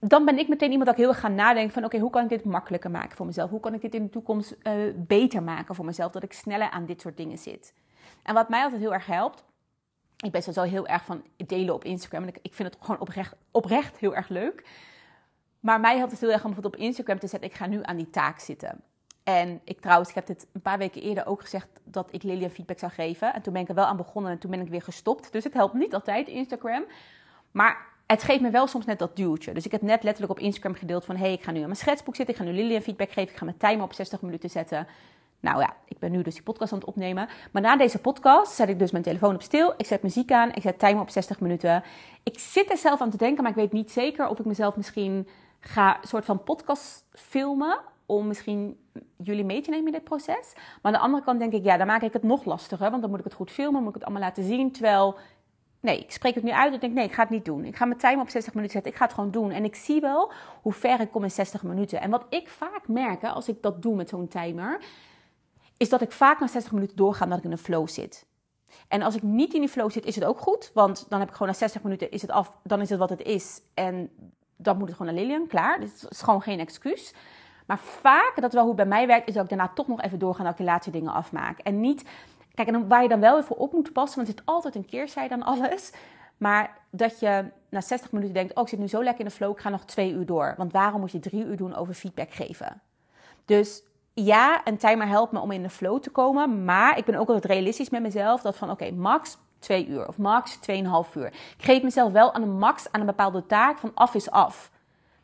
dan 0.00 0.24
ben 0.24 0.38
ik 0.38 0.48
meteen 0.48 0.70
iemand 0.70 0.86
dat 0.86 0.94
ik 0.98 1.04
heel 1.04 1.12
erg 1.12 1.20
ga 1.20 1.28
nadenken 1.28 1.72
van... 1.72 1.84
oké, 1.84 1.98
hoe 1.98 2.10
kan 2.10 2.22
ik 2.22 2.28
dit 2.28 2.44
makkelijker 2.44 2.90
maken 2.90 3.16
voor 3.16 3.26
mezelf? 3.26 3.50
Hoe 3.50 3.60
kan 3.60 3.74
ik 3.74 3.80
dit 3.80 3.94
in 3.94 4.02
de 4.02 4.10
toekomst 4.10 4.56
uh, 4.62 4.72
beter 4.96 5.42
maken 5.42 5.74
voor 5.74 5.84
mezelf? 5.84 6.12
Dat 6.12 6.22
ik 6.22 6.32
sneller 6.32 6.70
aan 6.70 6.86
dit 6.86 7.00
soort 7.00 7.16
dingen 7.16 7.38
zit. 7.38 7.74
En 8.22 8.34
wat 8.34 8.48
mij 8.48 8.62
altijd 8.62 8.80
heel 8.80 8.92
erg 8.92 9.06
helpt... 9.06 9.44
ik 10.24 10.30
ben 10.30 10.42
sowieso 10.42 10.68
heel 10.68 10.86
erg 10.86 11.04
van 11.04 11.22
delen 11.36 11.74
op 11.74 11.84
Instagram. 11.84 12.22
En 12.22 12.34
ik, 12.42 12.54
vind 12.54 12.74
het 12.74 12.78
gewoon 12.80 13.00
oprecht, 13.00 13.34
oprecht 13.50 13.98
heel 13.98 14.14
erg 14.14 14.28
leuk. 14.28 14.68
Maar 15.60 15.80
mij 15.80 15.96
helpt 15.96 16.10
het 16.10 16.20
heel 16.20 16.30
erg 16.30 16.44
om 16.44 16.52
bijvoorbeeld 16.52 16.82
op 16.82 16.86
Instagram 16.86 17.18
te 17.18 17.26
zetten... 17.26 17.50
ik 17.50 17.56
ga 17.56 17.66
nu 17.66 17.80
aan 17.82 17.96
die 17.96 18.10
taak 18.10 18.38
zitten. 18.38 18.80
En 19.22 19.60
ik 19.64 19.80
trouwens, 19.80 20.08
ik 20.08 20.14
heb 20.14 20.26
dit 20.26 20.46
een 20.52 20.60
paar 20.60 20.78
weken 20.78 21.02
eerder 21.02 21.26
ook 21.26 21.40
gezegd 21.40 21.68
dat 21.84 22.08
ik 22.10 22.22
Lilian 22.22 22.50
feedback 22.50 22.78
zou 22.78 22.92
geven. 22.92 23.34
En 23.34 23.42
toen 23.42 23.52
ben 23.52 23.62
ik 23.62 23.68
er 23.68 23.74
wel 23.74 23.84
aan 23.84 23.96
begonnen 23.96 24.32
en 24.32 24.38
toen 24.38 24.50
ben 24.50 24.60
ik 24.60 24.68
weer 24.68 24.82
gestopt. 24.82 25.32
Dus 25.32 25.44
het 25.44 25.54
helpt 25.54 25.74
niet 25.74 25.94
altijd 25.94 26.28
Instagram. 26.28 26.84
Maar 27.50 27.86
het 28.06 28.22
geeft 28.22 28.40
me 28.40 28.50
wel 28.50 28.66
soms 28.66 28.84
net 28.84 28.98
dat 28.98 29.16
duwtje. 29.16 29.52
Dus 29.52 29.64
ik 29.64 29.72
heb 29.72 29.82
net 29.82 30.02
letterlijk 30.02 30.32
op 30.32 30.44
Instagram 30.44 30.74
gedeeld 30.74 31.04
van... 31.04 31.16
hey, 31.16 31.32
ik 31.32 31.42
ga 31.42 31.50
nu 31.50 31.58
aan 31.58 31.64
mijn 31.64 31.76
schetsboek 31.76 32.16
zitten. 32.16 32.34
Ik 32.34 32.40
ga 32.40 32.46
nu 32.46 32.56
Lilian 32.56 32.82
feedback 32.82 33.10
geven. 33.10 33.30
Ik 33.30 33.36
ga 33.36 33.44
mijn 33.44 33.56
timer 33.56 33.84
op 33.84 33.92
60 33.92 34.20
minuten 34.20 34.50
zetten. 34.50 34.86
Nou 35.40 35.60
ja, 35.60 35.76
ik 35.84 35.98
ben 35.98 36.10
nu 36.10 36.22
dus 36.22 36.34
die 36.34 36.42
podcast 36.42 36.72
aan 36.72 36.78
het 36.78 36.88
opnemen. 36.88 37.28
Maar 37.52 37.62
na 37.62 37.76
deze 37.76 37.98
podcast 37.98 38.52
zet 38.52 38.68
ik 38.68 38.78
dus 38.78 38.90
mijn 38.90 39.04
telefoon 39.04 39.34
op 39.34 39.42
stil. 39.42 39.74
Ik 39.76 39.86
zet 39.86 40.02
muziek 40.02 40.32
aan. 40.32 40.54
Ik 40.54 40.62
zet 40.62 40.78
timer 40.78 41.02
op 41.02 41.10
60 41.10 41.40
minuten. 41.40 41.82
Ik 42.22 42.38
zit 42.38 42.70
er 42.70 42.76
zelf 42.76 43.00
aan 43.00 43.10
te 43.10 43.16
denken, 43.16 43.42
maar 43.42 43.52
ik 43.52 43.58
weet 43.58 43.72
niet 43.72 43.90
zeker 43.90 44.28
of 44.28 44.38
ik 44.38 44.44
mezelf 44.44 44.76
misschien 44.76 45.28
ga 45.60 45.96
een 45.96 46.08
soort 46.08 46.24
van 46.24 46.44
podcast 46.44 47.04
filmen. 47.12 47.78
Om 48.06 48.26
misschien 48.26 48.78
jullie 49.16 49.44
mee 49.44 49.60
te 49.60 49.70
nemen 49.70 49.86
in 49.86 49.92
dit 49.92 50.04
proces. 50.04 50.52
Maar 50.54 50.78
aan 50.82 50.92
de 50.92 50.98
andere 50.98 51.24
kant 51.24 51.38
denk 51.38 51.52
ik, 51.52 51.64
ja, 51.64 51.76
dan 51.76 51.86
maak 51.86 52.02
ik 52.02 52.12
het 52.12 52.22
nog 52.22 52.44
lastiger. 52.44 52.90
Want 52.90 53.02
dan 53.02 53.10
moet 53.10 53.18
ik 53.18 53.24
het 53.24 53.34
goed 53.34 53.50
filmen, 53.50 53.80
moet 53.80 53.88
ik 53.88 53.94
het 53.94 54.04
allemaal 54.04 54.22
laten 54.22 54.44
zien. 54.44 54.72
Terwijl 54.72 55.18
Nee, 55.80 56.00
ik 56.00 56.12
spreek 56.12 56.34
het 56.34 56.44
nu 56.44 56.50
uit. 56.50 56.74
Ik 56.74 56.80
denk, 56.80 56.94
nee, 56.94 57.04
ik 57.04 57.12
ga 57.12 57.22
het 57.22 57.30
niet 57.30 57.44
doen. 57.44 57.64
Ik 57.64 57.76
ga 57.76 57.84
mijn 57.84 57.98
timer 57.98 58.20
op 58.20 58.28
60 58.28 58.54
minuten 58.54 58.74
zetten. 58.74 58.92
Ik 58.92 58.98
ga 58.98 59.04
het 59.04 59.14
gewoon 59.14 59.30
doen. 59.30 59.50
En 59.50 59.64
ik 59.64 59.74
zie 59.74 60.00
wel 60.00 60.32
hoe 60.62 60.72
ver 60.72 61.00
ik 61.00 61.10
kom 61.10 61.22
in 61.22 61.30
60 61.30 61.62
minuten. 61.62 62.00
En 62.00 62.10
wat 62.10 62.26
ik 62.28 62.48
vaak 62.48 62.88
merk 62.88 63.24
als 63.24 63.48
ik 63.48 63.62
dat 63.62 63.82
doe 63.82 63.94
met 63.94 64.08
zo'n 64.08 64.28
timer, 64.28 64.80
is 65.80 65.88
dat 65.88 66.00
ik 66.00 66.12
vaak 66.12 66.40
na 66.40 66.46
60 66.46 66.72
minuten 66.72 66.96
doorga 66.96 67.26
dat 67.26 67.38
ik 67.38 67.44
in 67.44 67.52
een 67.52 67.58
flow 67.58 67.88
zit. 67.88 68.26
En 68.88 69.02
als 69.02 69.14
ik 69.14 69.22
niet 69.22 69.54
in 69.54 69.60
die 69.60 69.68
flow 69.68 69.90
zit, 69.90 70.04
is 70.04 70.14
het 70.14 70.24
ook 70.24 70.38
goed. 70.38 70.70
Want 70.74 71.06
dan 71.08 71.18
heb 71.18 71.28
ik 71.28 71.34
gewoon 71.34 71.52
na 71.52 71.58
60 71.58 71.82
minuten 71.82 72.10
is 72.10 72.22
het 72.22 72.30
af. 72.30 72.52
Dan 72.62 72.80
is 72.80 72.90
het 72.90 72.98
wat 72.98 73.10
het 73.10 73.22
is. 73.22 73.60
En 73.74 74.10
dan 74.56 74.78
moet 74.78 74.88
het 74.88 74.96
gewoon 74.96 75.14
naar 75.14 75.22
Lilian. 75.22 75.46
Klaar. 75.46 75.80
Dit 75.80 76.06
is 76.10 76.20
gewoon 76.20 76.42
geen 76.42 76.58
excuus. 76.58 77.14
Maar 77.66 77.78
vaak, 77.78 78.32
dat 78.40 78.52
wel 78.52 78.62
hoe 78.62 78.74
het 78.76 78.88
bij 78.88 78.98
mij 78.98 79.06
werkt, 79.06 79.28
is 79.28 79.34
dat 79.34 79.42
ik 79.42 79.48
daarna 79.48 79.68
toch 79.74 79.86
nog 79.86 80.02
even 80.02 80.18
doorga 80.18 80.42
dat 80.42 80.52
ik 80.52 80.58
de 80.58 80.64
laatste 80.64 80.90
dingen 80.90 81.12
afmaak. 81.12 81.58
En 81.58 81.80
niet 81.80 82.04
Kijk, 82.54 82.68
en 82.68 82.88
waar 82.88 83.02
je 83.02 83.08
dan 83.08 83.20
wel 83.20 83.38
even 83.38 83.56
op 83.56 83.72
moet 83.72 83.92
passen, 83.92 84.16
want 84.16 84.28
er 84.28 84.34
zit 84.38 84.46
altijd 84.46 84.74
een 84.74 84.86
keerzijde 84.86 85.34
aan 85.34 85.42
alles. 85.42 85.92
Maar 86.36 86.78
dat 86.90 87.20
je 87.20 87.44
na 87.68 87.80
60 87.80 88.12
minuten 88.12 88.34
denkt, 88.34 88.54
oh 88.54 88.62
ik 88.62 88.68
zit 88.68 88.78
nu 88.78 88.88
zo 88.88 89.02
lekker 89.02 89.20
in 89.20 89.26
de 89.26 89.34
flow, 89.34 89.50
ik 89.50 89.58
ga 89.58 89.68
nog 89.68 89.84
twee 89.84 90.12
uur 90.12 90.26
door. 90.26 90.54
Want 90.56 90.72
waarom 90.72 91.00
moet 91.00 91.12
je 91.12 91.18
drie 91.18 91.44
uur 91.44 91.56
doen 91.56 91.74
over 91.74 91.94
feedback 91.94 92.32
geven? 92.32 92.80
Dus 93.44 93.82
ja, 94.24 94.60
een 94.64 94.76
timer 94.76 95.06
helpt 95.06 95.32
me 95.32 95.40
om 95.40 95.50
in 95.50 95.62
de 95.62 95.70
flow 95.70 96.00
te 96.00 96.10
komen. 96.10 96.64
Maar 96.64 96.98
ik 96.98 97.04
ben 97.04 97.14
ook 97.14 97.28
altijd 97.28 97.44
realistisch 97.44 97.90
met 97.90 98.02
mezelf. 98.02 98.42
Dat 98.42 98.56
van 98.56 98.70
oké, 98.70 98.90
max 98.90 99.38
twee 99.58 99.86
uur 99.86 100.08
of 100.08 100.18
max 100.18 100.56
2,5 100.56 101.14
uur. 101.14 101.26
Ik 101.26 101.64
geef 101.64 101.82
mezelf 101.82 102.12
wel 102.12 102.32
aan 102.32 102.42
een 102.42 102.58
max 102.58 102.92
aan 102.92 103.00
een 103.00 103.06
bepaalde 103.06 103.46
taak 103.46 103.78
van 103.78 103.90
af 103.94 104.14
is 104.14 104.30
af. 104.30 104.70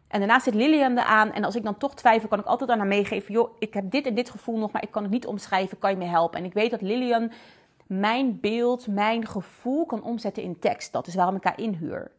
En 0.08 0.18
daarna 0.18 0.38
zit 0.38 0.54
Lilian 0.54 1.00
aan. 1.00 1.32
En 1.32 1.44
als 1.44 1.54
ik 1.54 1.62
dan 1.62 1.76
toch 1.76 1.94
twijfel, 1.94 2.28
kan 2.28 2.38
ik 2.38 2.44
altijd 2.44 2.70
aan 2.70 2.78
haar 2.78 2.86
meegeven: 2.86 3.32
joh, 3.32 3.56
ik 3.58 3.74
heb 3.74 3.90
dit 3.90 4.06
en 4.06 4.14
dit 4.14 4.30
gevoel 4.30 4.58
nog, 4.58 4.72
maar 4.72 4.82
ik 4.82 4.90
kan 4.90 5.02
het 5.02 5.12
niet 5.12 5.26
omschrijven. 5.26 5.78
Kan 5.78 5.90
je 5.90 5.96
me 5.96 6.04
helpen? 6.04 6.38
En 6.38 6.44
ik 6.44 6.52
weet 6.52 6.70
dat 6.70 6.80
Lilian 6.80 7.32
mijn 7.86 8.40
beeld, 8.40 8.86
mijn 8.86 9.26
gevoel 9.26 9.86
kan 9.86 10.02
omzetten 10.02 10.42
in 10.42 10.58
tekst. 10.58 10.92
Dat 10.92 11.06
is 11.06 11.14
waarom 11.14 11.36
ik 11.36 11.44
haar 11.44 11.58
inhuur. 11.58 12.10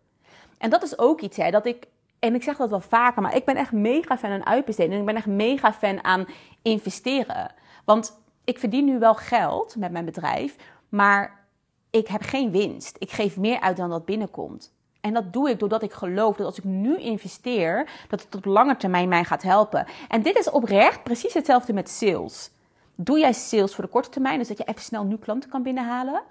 En 0.57 0.69
dat 0.69 0.83
is 0.83 0.99
ook 0.99 1.21
iets, 1.21 1.37
hè, 1.37 1.51
dat 1.51 1.65
ik. 1.65 1.87
En 2.19 2.35
ik 2.35 2.43
zeg 2.43 2.57
dat 2.57 2.69
wel 2.69 2.79
vaker, 2.79 3.21
maar 3.21 3.35
ik 3.35 3.45
ben 3.45 3.55
echt 3.55 3.71
mega 3.71 4.17
fan 4.17 4.31
aan 4.31 4.45
uitbesteden. 4.45 4.93
En 4.93 4.99
ik 4.99 5.05
ben 5.05 5.15
echt 5.15 5.25
mega 5.25 5.73
fan 5.73 6.03
aan 6.03 6.25
investeren. 6.61 7.51
Want 7.85 8.21
ik 8.43 8.59
verdien 8.59 8.85
nu 8.85 8.99
wel 8.99 9.15
geld 9.15 9.75
met 9.75 9.91
mijn 9.91 10.05
bedrijf, 10.05 10.55
maar 10.89 11.45
ik 11.89 12.07
heb 12.07 12.21
geen 12.21 12.51
winst. 12.51 12.95
Ik 12.99 13.11
geef 13.11 13.37
meer 13.37 13.59
uit 13.59 13.77
dan 13.77 13.89
dat 13.89 14.05
binnenkomt. 14.05 14.75
En 15.01 15.13
dat 15.13 15.33
doe 15.33 15.49
ik 15.49 15.59
doordat 15.59 15.83
ik 15.83 15.93
geloof 15.93 16.35
dat 16.35 16.45
als 16.45 16.57
ik 16.57 16.63
nu 16.63 16.97
investeer, 16.97 17.89
dat 18.07 18.23
het 18.23 18.35
op 18.35 18.45
lange 18.45 18.77
termijn 18.77 19.09
mij 19.09 19.23
gaat 19.23 19.43
helpen. 19.43 19.85
En 20.07 20.21
dit 20.21 20.37
is 20.37 20.49
oprecht 20.49 21.03
precies 21.03 21.33
hetzelfde 21.33 21.73
met 21.73 21.89
sales. 21.89 22.51
Doe 22.95 23.19
jij 23.19 23.33
sales 23.33 23.75
voor 23.75 23.83
de 23.83 23.89
korte 23.89 24.09
termijn, 24.09 24.39
dus 24.39 24.47
dat 24.47 24.57
je 24.57 24.63
even 24.63 24.81
snel 24.81 25.03
nu 25.03 25.17
klanten 25.17 25.49
kan 25.49 25.63
binnenhalen? 25.63 26.21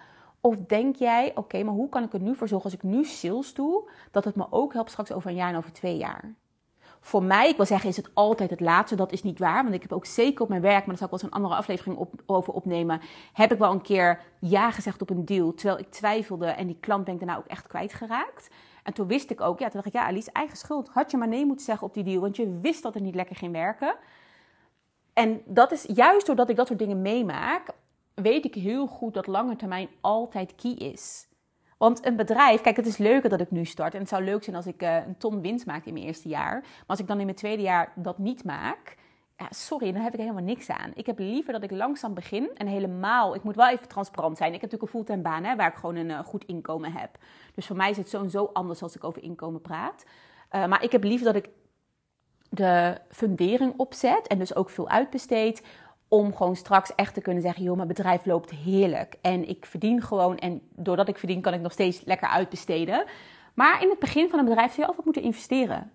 Of 0.46 0.56
denk 0.66 0.96
jij, 0.96 1.32
oké, 1.34 1.62
maar 1.62 1.74
hoe 1.74 1.88
kan 1.88 2.02
ik 2.02 2.12
er 2.12 2.20
nu 2.20 2.34
voor 2.34 2.48
zorgen 2.48 2.70
als 2.70 2.78
ik 2.78 2.82
nu 2.82 3.04
sales 3.04 3.54
doe, 3.54 3.90
dat 4.10 4.24
het 4.24 4.36
me 4.36 4.46
ook 4.50 4.72
helpt 4.72 4.90
straks 4.90 5.12
over 5.12 5.30
een 5.30 5.36
jaar 5.36 5.48
en 5.50 5.56
over 5.56 5.72
twee 5.72 5.96
jaar? 5.96 6.34
Voor 7.00 7.22
mij, 7.22 7.48
ik 7.48 7.56
wil 7.56 7.66
zeggen, 7.66 7.88
is 7.88 7.96
het 7.96 8.10
altijd 8.14 8.50
het 8.50 8.60
laatste. 8.60 8.96
Dat 8.96 9.12
is 9.12 9.22
niet 9.22 9.38
waar, 9.38 9.62
want 9.62 9.74
ik 9.74 9.82
heb 9.82 9.92
ook 9.92 10.06
zeker 10.06 10.42
op 10.42 10.48
mijn 10.48 10.60
werk, 10.60 10.78
maar 10.78 10.86
daar 10.86 10.96
zal 10.96 11.06
ik 11.06 11.12
wel 11.12 11.20
eens 11.22 11.30
een 11.30 11.40
andere 11.40 11.54
aflevering 11.54 11.96
op, 11.96 12.22
over 12.26 12.52
opnemen, 12.52 13.00
heb 13.32 13.52
ik 13.52 13.58
wel 13.58 13.72
een 13.72 13.82
keer 13.82 14.20
ja 14.40 14.70
gezegd 14.70 15.02
op 15.02 15.10
een 15.10 15.24
deal, 15.24 15.54
terwijl 15.54 15.78
ik 15.78 15.90
twijfelde 15.90 16.46
en 16.46 16.66
die 16.66 16.78
klant 16.80 17.04
ben 17.04 17.14
ik 17.14 17.20
daarna 17.20 17.38
ook 17.38 17.46
echt 17.46 17.66
kwijtgeraakt. 17.66 18.50
En 18.82 18.92
toen 18.92 19.06
wist 19.06 19.30
ik 19.30 19.40
ook, 19.40 19.58
ja, 19.58 19.64
toen 19.64 19.80
dacht 19.82 19.94
ik, 19.94 20.00
ja, 20.00 20.06
Alice, 20.06 20.32
eigen 20.32 20.56
schuld. 20.56 20.88
Had 20.88 21.10
je 21.10 21.16
maar 21.16 21.28
nee 21.28 21.46
moeten 21.46 21.64
zeggen 21.64 21.86
op 21.86 21.94
die 21.94 22.04
deal, 22.04 22.20
want 22.20 22.36
je 22.36 22.58
wist 22.60 22.82
dat 22.82 22.94
het 22.94 23.02
niet 23.02 23.14
lekker 23.14 23.36
ging 23.36 23.52
werken. 23.52 23.94
En 25.12 25.42
dat 25.44 25.72
is 25.72 25.84
juist 25.94 26.26
doordat 26.26 26.48
ik 26.48 26.56
dat 26.56 26.66
soort 26.66 26.78
dingen 26.78 27.02
meemaak, 27.02 27.68
weet 28.22 28.44
ik 28.44 28.54
heel 28.54 28.86
goed 28.86 29.14
dat 29.14 29.26
lange 29.26 29.56
termijn 29.56 29.88
altijd 30.00 30.54
key 30.54 30.72
is. 30.72 31.28
Want 31.78 32.06
een 32.06 32.16
bedrijf, 32.16 32.60
kijk, 32.60 32.76
het 32.76 32.86
is 32.86 32.96
leuker 32.96 33.30
dat 33.30 33.40
ik 33.40 33.50
nu 33.50 33.64
start. 33.64 33.94
En 33.94 34.00
het 34.00 34.08
zou 34.08 34.24
leuk 34.24 34.44
zijn 34.44 34.56
als 34.56 34.66
ik 34.66 34.82
uh, 34.82 34.94
een 35.06 35.16
ton 35.16 35.40
winst 35.40 35.66
maak 35.66 35.84
in 35.84 35.92
mijn 35.92 36.04
eerste 36.04 36.28
jaar. 36.28 36.60
Maar 36.60 36.84
als 36.86 36.98
ik 36.98 37.06
dan 37.06 37.18
in 37.18 37.24
mijn 37.24 37.36
tweede 37.36 37.62
jaar 37.62 37.92
dat 37.94 38.18
niet 38.18 38.44
maak, 38.44 38.96
ja, 39.36 39.46
sorry, 39.50 39.92
dan 39.92 40.02
heb 40.02 40.12
ik 40.12 40.20
helemaal 40.20 40.42
niks 40.42 40.70
aan. 40.70 40.90
Ik 40.94 41.06
heb 41.06 41.18
liever 41.18 41.52
dat 41.52 41.62
ik 41.62 41.70
langzaam 41.70 42.14
begin 42.14 42.50
en 42.54 42.66
helemaal, 42.66 43.34
ik 43.34 43.42
moet 43.42 43.56
wel 43.56 43.68
even 43.68 43.88
transparant 43.88 44.36
zijn. 44.36 44.52
Ik 44.54 44.60
heb 44.60 44.70
natuurlijk 44.70 44.92
een 44.92 44.98
fulltime 44.98 45.22
baan 45.22 45.44
hè, 45.44 45.56
waar 45.56 45.70
ik 45.70 45.78
gewoon 45.78 45.96
een 45.96 46.10
uh, 46.10 46.18
goed 46.18 46.44
inkomen 46.44 46.92
heb. 46.92 47.18
Dus 47.54 47.66
voor 47.66 47.76
mij 47.76 47.90
is 47.90 47.96
het 47.96 48.08
sowieso 48.08 48.50
anders 48.52 48.82
als 48.82 48.96
ik 48.96 49.04
over 49.04 49.22
inkomen 49.22 49.60
praat. 49.60 50.04
Uh, 50.52 50.66
maar 50.66 50.82
ik 50.82 50.92
heb 50.92 51.04
liever 51.04 51.26
dat 51.26 51.36
ik 51.36 51.48
de 52.50 52.98
fundering 53.10 53.74
opzet 53.76 54.26
en 54.26 54.38
dus 54.38 54.54
ook 54.54 54.70
veel 54.70 54.88
uitbesteed. 54.88 55.62
Om 56.16 56.34
gewoon 56.34 56.56
straks 56.56 56.94
echt 56.94 57.14
te 57.14 57.20
kunnen 57.20 57.42
zeggen: 57.42 57.62
joh, 57.62 57.76
mijn 57.76 57.88
bedrijf 57.88 58.24
loopt 58.24 58.50
heerlijk. 58.50 59.14
En 59.20 59.48
ik 59.48 59.66
verdien 59.66 60.02
gewoon. 60.02 60.38
En 60.38 60.60
doordat 60.76 61.08
ik 61.08 61.18
verdien, 61.18 61.40
kan 61.40 61.54
ik 61.54 61.60
nog 61.60 61.72
steeds 61.72 62.02
lekker 62.04 62.28
uitbesteden. 62.28 63.04
Maar 63.54 63.82
in 63.82 63.88
het 63.88 63.98
begin 63.98 64.28
van 64.28 64.38
een 64.38 64.44
bedrijf 64.44 64.72
zul 64.72 64.80
je 64.82 64.86
altijd 64.86 65.04
moeten 65.04 65.22
investeren. 65.22 65.92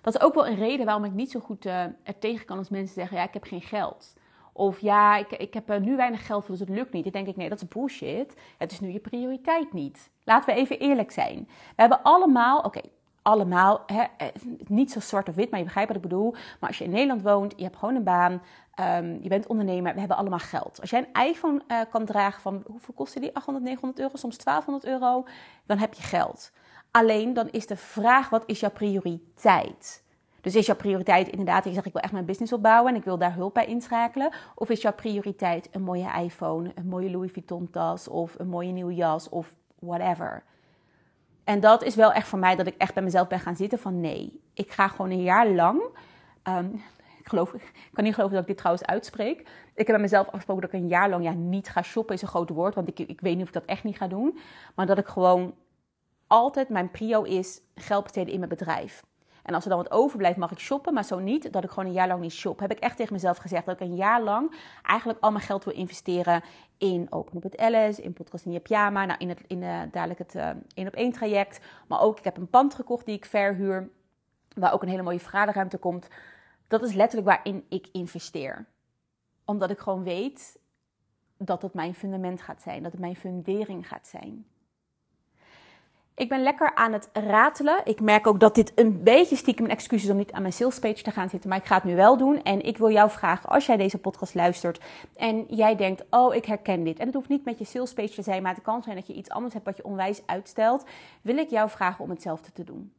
Dat 0.00 0.14
is 0.14 0.20
ook 0.20 0.34
wel 0.34 0.46
een 0.46 0.56
reden 0.56 0.86
waarom 0.86 1.04
ik 1.04 1.12
niet 1.12 1.30
zo 1.30 1.40
goed 1.40 1.66
uh, 1.66 1.82
er 1.82 2.18
tegen 2.18 2.46
kan 2.46 2.58
als 2.58 2.68
mensen 2.68 2.94
zeggen: 2.94 3.16
ja, 3.16 3.22
ik 3.22 3.34
heb 3.34 3.44
geen 3.44 3.62
geld. 3.62 4.14
Of 4.52 4.80
ja, 4.80 5.16
ik, 5.16 5.30
ik 5.30 5.54
heb 5.54 5.78
nu 5.78 5.96
weinig 5.96 6.26
geld 6.26 6.46
dus 6.46 6.60
het 6.60 6.68
lukt 6.68 6.92
niet. 6.92 7.02
Dan 7.02 7.12
denk 7.12 7.26
ik, 7.26 7.36
nee, 7.36 7.48
dat 7.48 7.62
is 7.62 7.68
bullshit. 7.68 8.34
Het 8.58 8.72
is 8.72 8.80
nu 8.80 8.92
je 8.92 8.98
prioriteit 8.98 9.72
niet. 9.72 10.10
Laten 10.24 10.54
we 10.54 10.60
even 10.60 10.78
eerlijk 10.78 11.10
zijn. 11.10 11.44
We 11.48 11.74
hebben 11.74 12.02
allemaal, 12.02 12.60
oké, 12.60 12.80
allemaal. 13.22 13.82
Hè, 13.86 14.02
eh, 14.16 14.26
niet 14.66 14.92
zo 14.92 15.00
zwart 15.00 15.28
of 15.28 15.34
wit, 15.34 15.50
maar 15.50 15.58
je 15.58 15.64
begrijpt 15.64 15.92
wat 15.92 16.02
ik 16.02 16.08
bedoel. 16.08 16.30
Maar 16.30 16.68
als 16.68 16.78
je 16.78 16.84
in 16.84 16.90
Nederland 16.90 17.22
woont, 17.22 17.52
je 17.56 17.62
hebt 17.62 17.76
gewoon 17.76 17.94
een 17.94 18.04
baan, 18.04 18.42
um, 18.80 19.18
je 19.22 19.28
bent 19.28 19.46
ondernemer, 19.46 19.92
we 19.92 19.98
hebben 19.98 20.16
allemaal 20.16 20.38
geld. 20.38 20.80
Als 20.80 20.90
jij 20.90 21.08
een 21.12 21.26
iPhone 21.26 21.62
uh, 21.68 21.80
kan 21.90 22.04
dragen 22.04 22.40
van, 22.40 22.62
hoeveel 22.66 22.94
kostte 22.94 23.20
die? 23.20 23.34
800, 23.34 23.64
900 23.64 24.00
euro, 24.00 24.16
soms 24.16 24.38
1200 24.38 24.92
euro, 24.92 25.24
dan 25.66 25.78
heb 25.78 25.94
je 25.94 26.02
geld. 26.02 26.52
Alleen 26.90 27.34
dan 27.34 27.48
is 27.50 27.66
de 27.66 27.76
vraag, 27.76 28.28
wat 28.28 28.42
is 28.46 28.60
jouw 28.60 28.70
prioriteit? 28.70 30.02
Dus 30.40 30.54
is 30.54 30.66
jouw 30.66 30.76
prioriteit 30.76 31.28
inderdaad, 31.28 31.64
je 31.64 31.72
zegt 31.72 31.86
ik 31.86 31.92
wil 31.92 32.02
echt 32.02 32.12
mijn 32.12 32.24
business 32.24 32.52
opbouwen 32.52 32.92
en 32.92 32.98
ik 32.98 33.04
wil 33.04 33.18
daar 33.18 33.34
hulp 33.34 33.54
bij 33.54 33.66
inschakelen? 33.66 34.32
Of 34.54 34.70
is 34.70 34.82
jouw 34.82 34.92
prioriteit 34.92 35.68
een 35.70 35.82
mooie 35.82 36.10
iPhone, 36.22 36.72
een 36.74 36.88
mooie 36.88 37.10
Louis 37.10 37.32
Vuitton 37.32 37.70
tas 37.70 38.08
of 38.08 38.38
een 38.38 38.48
mooie 38.48 38.72
nieuwe 38.72 38.94
jas 38.94 39.28
of 39.28 39.54
whatever? 39.78 40.42
En 41.50 41.60
dat 41.60 41.82
is 41.82 41.94
wel 41.94 42.12
echt 42.12 42.28
voor 42.28 42.38
mij 42.38 42.56
dat 42.56 42.66
ik 42.66 42.74
echt 42.76 42.94
bij 42.94 43.02
mezelf 43.02 43.28
ben 43.28 43.40
gaan 43.40 43.56
zitten 43.56 43.78
van 43.78 44.00
nee, 44.00 44.40
ik 44.54 44.70
ga 44.70 44.88
gewoon 44.88 45.10
een 45.10 45.22
jaar 45.22 45.48
lang. 45.48 45.82
Um, 46.44 46.82
ik, 47.18 47.28
geloof, 47.28 47.52
ik 47.52 47.90
kan 47.92 48.04
niet 48.04 48.14
geloven 48.14 48.34
dat 48.34 48.42
ik 48.42 48.48
dit 48.48 48.56
trouwens 48.56 48.86
uitspreek. 48.86 49.40
Ik 49.74 49.86
heb 49.86 49.86
bij 49.86 49.98
mezelf 49.98 50.26
afgesproken 50.26 50.62
dat 50.62 50.72
ik 50.72 50.80
een 50.80 50.88
jaar 50.88 51.10
lang 51.10 51.24
ja, 51.24 51.32
niet 51.32 51.68
ga 51.68 51.82
shoppen, 51.82 52.14
is 52.14 52.22
een 52.22 52.28
groot 52.28 52.50
woord, 52.50 52.74
want 52.74 52.88
ik, 52.88 52.98
ik 52.98 53.20
weet 53.20 53.32
niet 53.32 53.42
of 53.42 53.48
ik 53.48 53.54
dat 53.54 53.64
echt 53.64 53.84
niet 53.84 53.96
ga 53.96 54.08
doen. 54.08 54.38
Maar 54.74 54.86
dat 54.86 54.98
ik 54.98 55.06
gewoon 55.06 55.54
altijd 56.26 56.68
mijn 56.68 56.90
prio 56.90 57.22
is 57.22 57.60
geld 57.74 58.02
besteden 58.02 58.32
in 58.32 58.38
mijn 58.38 58.50
bedrijf. 58.50 59.02
En 59.42 59.54
als 59.54 59.64
er 59.64 59.70
dan 59.70 59.78
wat 59.78 59.90
overblijft, 59.90 60.38
mag 60.38 60.50
ik 60.50 60.58
shoppen, 60.58 60.94
maar 60.94 61.04
zo 61.04 61.18
niet, 61.18 61.52
dat 61.52 61.64
ik 61.64 61.70
gewoon 61.70 61.86
een 61.86 61.92
jaar 61.92 62.08
lang 62.08 62.20
niet 62.20 62.32
shop. 62.32 62.58
Heb 62.58 62.70
ik 62.70 62.78
echt 62.78 62.96
tegen 62.96 63.12
mezelf 63.12 63.36
gezegd 63.36 63.66
dat 63.66 63.80
ik 63.80 63.88
een 63.88 63.96
jaar 63.96 64.22
lang 64.22 64.54
eigenlijk 64.82 65.18
al 65.20 65.30
mijn 65.30 65.44
geld 65.44 65.64
wil 65.64 65.74
investeren 65.74 66.42
in 66.78 67.06
Open 67.10 67.36
op 67.36 67.42
het 67.42 67.58
Alice, 67.58 68.02
in 68.02 68.12
Podcast 68.12 68.44
in 68.44 68.52
je 68.52 68.60
pyjama, 68.60 69.04
nou 69.04 69.18
in, 69.18 69.28
het, 69.28 69.40
in 69.46 69.62
uh, 69.62 69.80
dadelijk 69.92 70.18
het 70.18 70.34
uh, 70.34 70.50
één 70.74 70.86
op 70.86 70.94
één 70.94 71.12
traject. 71.12 71.60
Maar 71.88 72.00
ook, 72.00 72.18
ik 72.18 72.24
heb 72.24 72.36
een 72.36 72.50
pand 72.50 72.74
gekocht 72.74 73.06
die 73.06 73.16
ik 73.16 73.24
verhuur, 73.24 73.90
waar 74.54 74.72
ook 74.72 74.82
een 74.82 74.88
hele 74.88 75.02
mooie 75.02 75.20
vergaderruimte 75.20 75.78
komt. 75.78 76.08
Dat 76.68 76.82
is 76.82 76.92
letterlijk 76.92 77.28
waarin 77.28 77.64
ik 77.68 77.88
investeer. 77.92 78.66
Omdat 79.44 79.70
ik 79.70 79.78
gewoon 79.78 80.02
weet 80.02 80.58
dat 81.36 81.62
het 81.62 81.74
mijn 81.74 81.94
fundament 81.94 82.42
gaat 82.42 82.62
zijn, 82.62 82.82
dat 82.82 82.92
het 82.92 83.00
mijn 83.00 83.16
fundering 83.16 83.88
gaat 83.88 84.06
zijn. 84.06 84.46
Ik 86.20 86.28
ben 86.28 86.42
lekker 86.42 86.74
aan 86.74 86.92
het 86.92 87.08
ratelen. 87.12 87.80
Ik 87.84 88.00
merk 88.00 88.26
ook 88.26 88.40
dat 88.40 88.54
dit 88.54 88.72
een 88.74 89.02
beetje 89.02 89.36
stiekem 89.36 89.64
een 89.64 89.70
excuus 89.70 90.04
is 90.04 90.10
om 90.10 90.16
niet 90.16 90.32
aan 90.32 90.42
mijn 90.42 90.52
sales 90.52 90.78
page 90.78 91.02
te 91.02 91.10
gaan 91.10 91.28
zitten. 91.28 91.48
Maar 91.48 91.58
ik 91.58 91.64
ga 91.64 91.74
het 91.74 91.84
nu 91.84 91.96
wel 91.96 92.16
doen. 92.16 92.42
En 92.42 92.62
ik 92.62 92.78
wil 92.78 92.90
jou 92.90 93.10
vragen, 93.10 93.48
als 93.48 93.66
jij 93.66 93.76
deze 93.76 93.98
podcast 93.98 94.34
luistert 94.34 94.80
en 95.16 95.44
jij 95.48 95.76
denkt, 95.76 96.04
oh 96.10 96.34
ik 96.34 96.44
herken 96.44 96.84
dit. 96.84 96.98
En 96.98 97.06
het 97.06 97.14
hoeft 97.14 97.28
niet 97.28 97.44
met 97.44 97.58
je 97.58 97.64
sales 97.64 97.92
page 97.92 98.14
te 98.14 98.22
zijn, 98.22 98.42
maar 98.42 98.54
het 98.54 98.62
kan 98.62 98.82
zijn 98.82 98.96
dat 98.96 99.06
je 99.06 99.12
iets 99.12 99.30
anders 99.30 99.52
hebt 99.52 99.64
wat 99.64 99.76
je 99.76 99.84
onwijs 99.84 100.22
uitstelt. 100.26 100.84
Wil 101.22 101.36
ik 101.36 101.50
jou 101.50 101.70
vragen 101.70 102.04
om 102.04 102.10
hetzelfde 102.10 102.52
te 102.52 102.64
doen. 102.64 102.92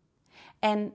En 0.59 0.93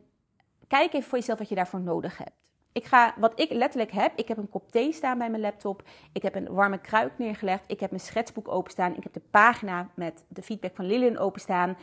kijk 0.67 0.93
even 0.93 1.09
voor 1.09 1.19
jezelf 1.19 1.39
wat 1.39 1.49
je 1.49 1.55
daarvoor 1.55 1.81
nodig 1.81 2.19
hebt. 2.19 2.35
Ik 2.73 2.85
ga, 2.85 3.15
wat 3.17 3.41
ik 3.41 3.51
letterlijk 3.51 3.93
heb, 3.93 4.13
ik 4.17 4.29
heb 4.29 4.37
een 4.37 4.49
kop 4.49 4.71
thee 4.71 4.93
staan 4.93 5.19
bij 5.19 5.31
mijn 5.31 5.43
laptop. 5.43 5.83
Ik 6.13 6.23
heb 6.23 6.35
een 6.35 6.53
warme 6.53 6.79
kruik 6.79 7.13
neergelegd. 7.19 7.65
Ik 7.67 7.81
heb 7.81 7.91
mijn 7.91 8.03
schetsboek 8.03 8.49
openstaan. 8.49 8.97
Ik 8.97 9.03
heb 9.03 9.13
de 9.13 9.23
pagina 9.31 9.89
met 9.95 10.25
de 10.29 10.43
feedback 10.43 10.75
van 10.75 10.87
Lillian 10.87 11.19
openstaan. 11.19 11.77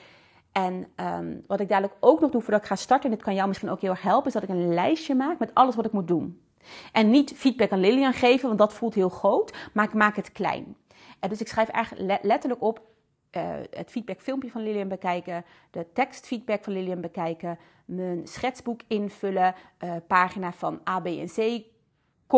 En 0.53 0.87
um, 0.95 1.43
wat 1.47 1.59
ik 1.59 1.69
dadelijk 1.69 1.95
ook 1.99 2.19
nog 2.19 2.31
doe 2.31 2.41
voordat 2.41 2.61
ik 2.61 2.67
ga 2.67 2.75
starten, 2.75 3.09
en 3.09 3.15
dit 3.15 3.25
kan 3.25 3.33
jou 3.33 3.47
misschien 3.47 3.69
ook 3.69 3.81
heel 3.81 3.89
erg 3.89 4.01
helpen, 4.01 4.27
is 4.27 4.33
dat 4.33 4.43
ik 4.43 4.49
een 4.49 4.73
lijstje 4.73 5.15
maak 5.15 5.39
met 5.39 5.53
alles 5.53 5.75
wat 5.75 5.85
ik 5.85 5.91
moet 5.91 6.07
doen. 6.07 6.41
En 6.91 7.09
niet 7.09 7.33
feedback 7.35 7.71
aan 7.71 7.79
Lilian 7.79 8.13
geven, 8.13 8.47
want 8.47 8.59
dat 8.59 8.73
voelt 8.73 8.93
heel 8.93 9.09
groot, 9.09 9.69
maar 9.73 9.85
ik 9.85 9.93
maak 9.93 10.15
het 10.15 10.31
klein. 10.31 10.75
En 11.19 11.29
dus 11.29 11.41
ik 11.41 11.47
schrijf 11.47 11.69
eigenlijk 11.69 12.23
letterlijk 12.23 12.61
op 12.61 12.81
uh, 13.31 13.43
het 13.69 13.89
feedbackfilmpje 13.89 14.49
van 14.49 14.61
Lilian 14.61 14.87
bekijken, 14.87 15.45
de 15.71 15.85
tekstfeedback 15.93 16.63
van 16.63 16.73
Lilian 16.73 17.01
bekijken, 17.01 17.59
mijn 17.85 18.27
schetsboek 18.27 18.81
invullen, 18.87 19.55
uh, 19.83 19.93
pagina 20.07 20.51
van 20.51 20.81
A, 20.89 20.99
B 20.99 21.05
en 21.05 21.27
C 21.27 21.63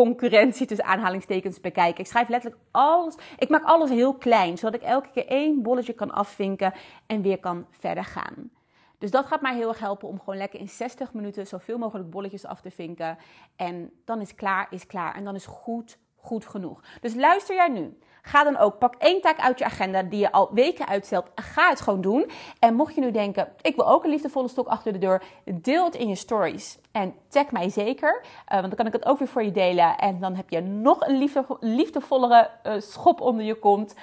concurrentie 0.02 0.66
tussen 0.66 0.86
aanhalingstekens 0.86 1.60
bekijken. 1.60 2.00
Ik 2.00 2.06
schrijf 2.06 2.28
letterlijk 2.28 2.62
alles. 2.70 3.14
Ik 3.38 3.48
maak 3.48 3.64
alles 3.64 3.90
heel 3.90 4.14
klein, 4.14 4.58
zodat 4.58 4.74
ik 4.74 4.86
elke 4.86 5.10
keer 5.10 5.26
één 5.26 5.62
bolletje 5.62 5.92
kan 5.92 6.10
afvinken 6.10 6.72
en 7.06 7.22
weer 7.22 7.38
kan 7.38 7.66
verder 7.70 8.04
gaan. 8.04 8.50
Dus 8.98 9.10
dat 9.10 9.26
gaat 9.26 9.40
mij 9.40 9.54
heel 9.54 9.68
erg 9.68 9.78
helpen 9.78 10.08
om 10.08 10.18
gewoon 10.18 10.36
lekker 10.36 10.60
in 10.60 10.68
60 10.68 11.12
minuten 11.12 11.46
zoveel 11.46 11.78
mogelijk 11.78 12.10
bolletjes 12.10 12.44
af 12.44 12.60
te 12.60 12.70
vinken. 12.70 13.18
En 13.56 13.90
dan 14.04 14.20
is 14.20 14.34
klaar, 14.34 14.66
is 14.70 14.86
klaar. 14.86 15.14
En 15.14 15.24
dan 15.24 15.34
is 15.34 15.46
goed, 15.46 15.98
goed 16.16 16.46
genoeg. 16.46 16.82
Dus 17.00 17.14
luister 17.14 17.54
jij 17.54 17.68
nu. 17.68 17.98
Ga 18.26 18.44
dan 18.44 18.56
ook, 18.56 18.78
pak 18.78 18.94
één 18.94 19.20
taak 19.20 19.38
uit 19.38 19.58
je 19.58 19.64
agenda 19.64 20.02
die 20.02 20.18
je 20.18 20.32
al 20.32 20.50
weken 20.52 20.88
uitstelt. 20.88 21.30
Ga 21.34 21.68
het 21.68 21.80
gewoon 21.80 22.00
doen. 22.00 22.30
En 22.58 22.74
mocht 22.74 22.94
je 22.94 23.00
nu 23.00 23.10
denken, 23.10 23.48
ik 23.60 23.76
wil 23.76 23.88
ook 23.88 24.04
een 24.04 24.10
liefdevolle 24.10 24.48
stok 24.48 24.66
achter 24.66 24.92
de 24.92 24.98
deur. 24.98 25.22
Deel 25.44 25.84
het 25.84 25.94
in 25.94 26.08
je 26.08 26.14
stories. 26.14 26.78
En 26.92 27.14
tag 27.28 27.50
mij 27.50 27.68
zeker. 27.68 28.20
Uh, 28.22 28.48
want 28.48 28.66
dan 28.66 28.74
kan 28.76 28.86
ik 28.86 28.92
het 28.92 29.06
ook 29.06 29.18
weer 29.18 29.28
voor 29.28 29.42
je 29.42 29.50
delen. 29.50 29.96
En 29.96 30.20
dan 30.20 30.34
heb 30.34 30.50
je 30.50 30.60
nog 30.60 31.06
een 31.06 31.18
liefde, 31.18 31.44
liefdevollere 31.60 32.50
uh, 32.64 32.80
schop 32.80 33.20
onder 33.20 33.44
je 33.44 33.54
kont. 33.54 33.94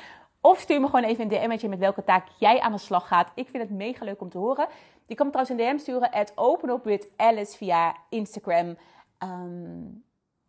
Of 0.42 0.60
stuur 0.60 0.82
me 0.82 0.86
gewoon 0.86 1.06
even 1.06 1.24
een 1.24 1.30
DM'tje 1.30 1.70
met 1.70 1.80
welke 1.80 2.04
taak 2.04 2.28
jij 2.38 2.60
aan 2.60 2.72
de 2.72 2.78
slag 2.78 3.08
gaat. 3.08 3.32
Ik 3.36 3.50
vind 3.50 3.64
het 3.64 3.72
mega 3.72 4.06
leuk 4.06 4.22
om 4.22 4.30
te 4.30 4.38
horen. 4.38 4.68
Je 5.06 5.16
kan 5.16 5.26
me 5.26 5.32
trouwens 5.32 5.62
een 5.62 5.76
DM 5.76 5.82
sturen 5.82 6.12
at 6.12 6.32
openupwithalice 6.36 7.58
via 7.58 7.96
Instagram. 8.10 8.78
Um, 9.24 10.04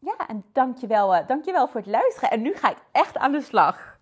ja, 0.04 0.26
en 0.26 0.44
dankjewel, 0.52 1.14
uh, 1.14 1.26
dankjewel 1.26 1.68
voor 1.68 1.80
het 1.80 1.90
luisteren. 1.90 2.30
En 2.30 2.42
nu 2.42 2.54
ga 2.54 2.70
ik 2.70 2.78
echt 2.92 3.16
aan 3.16 3.32
de 3.32 3.40
slag. 3.40 3.93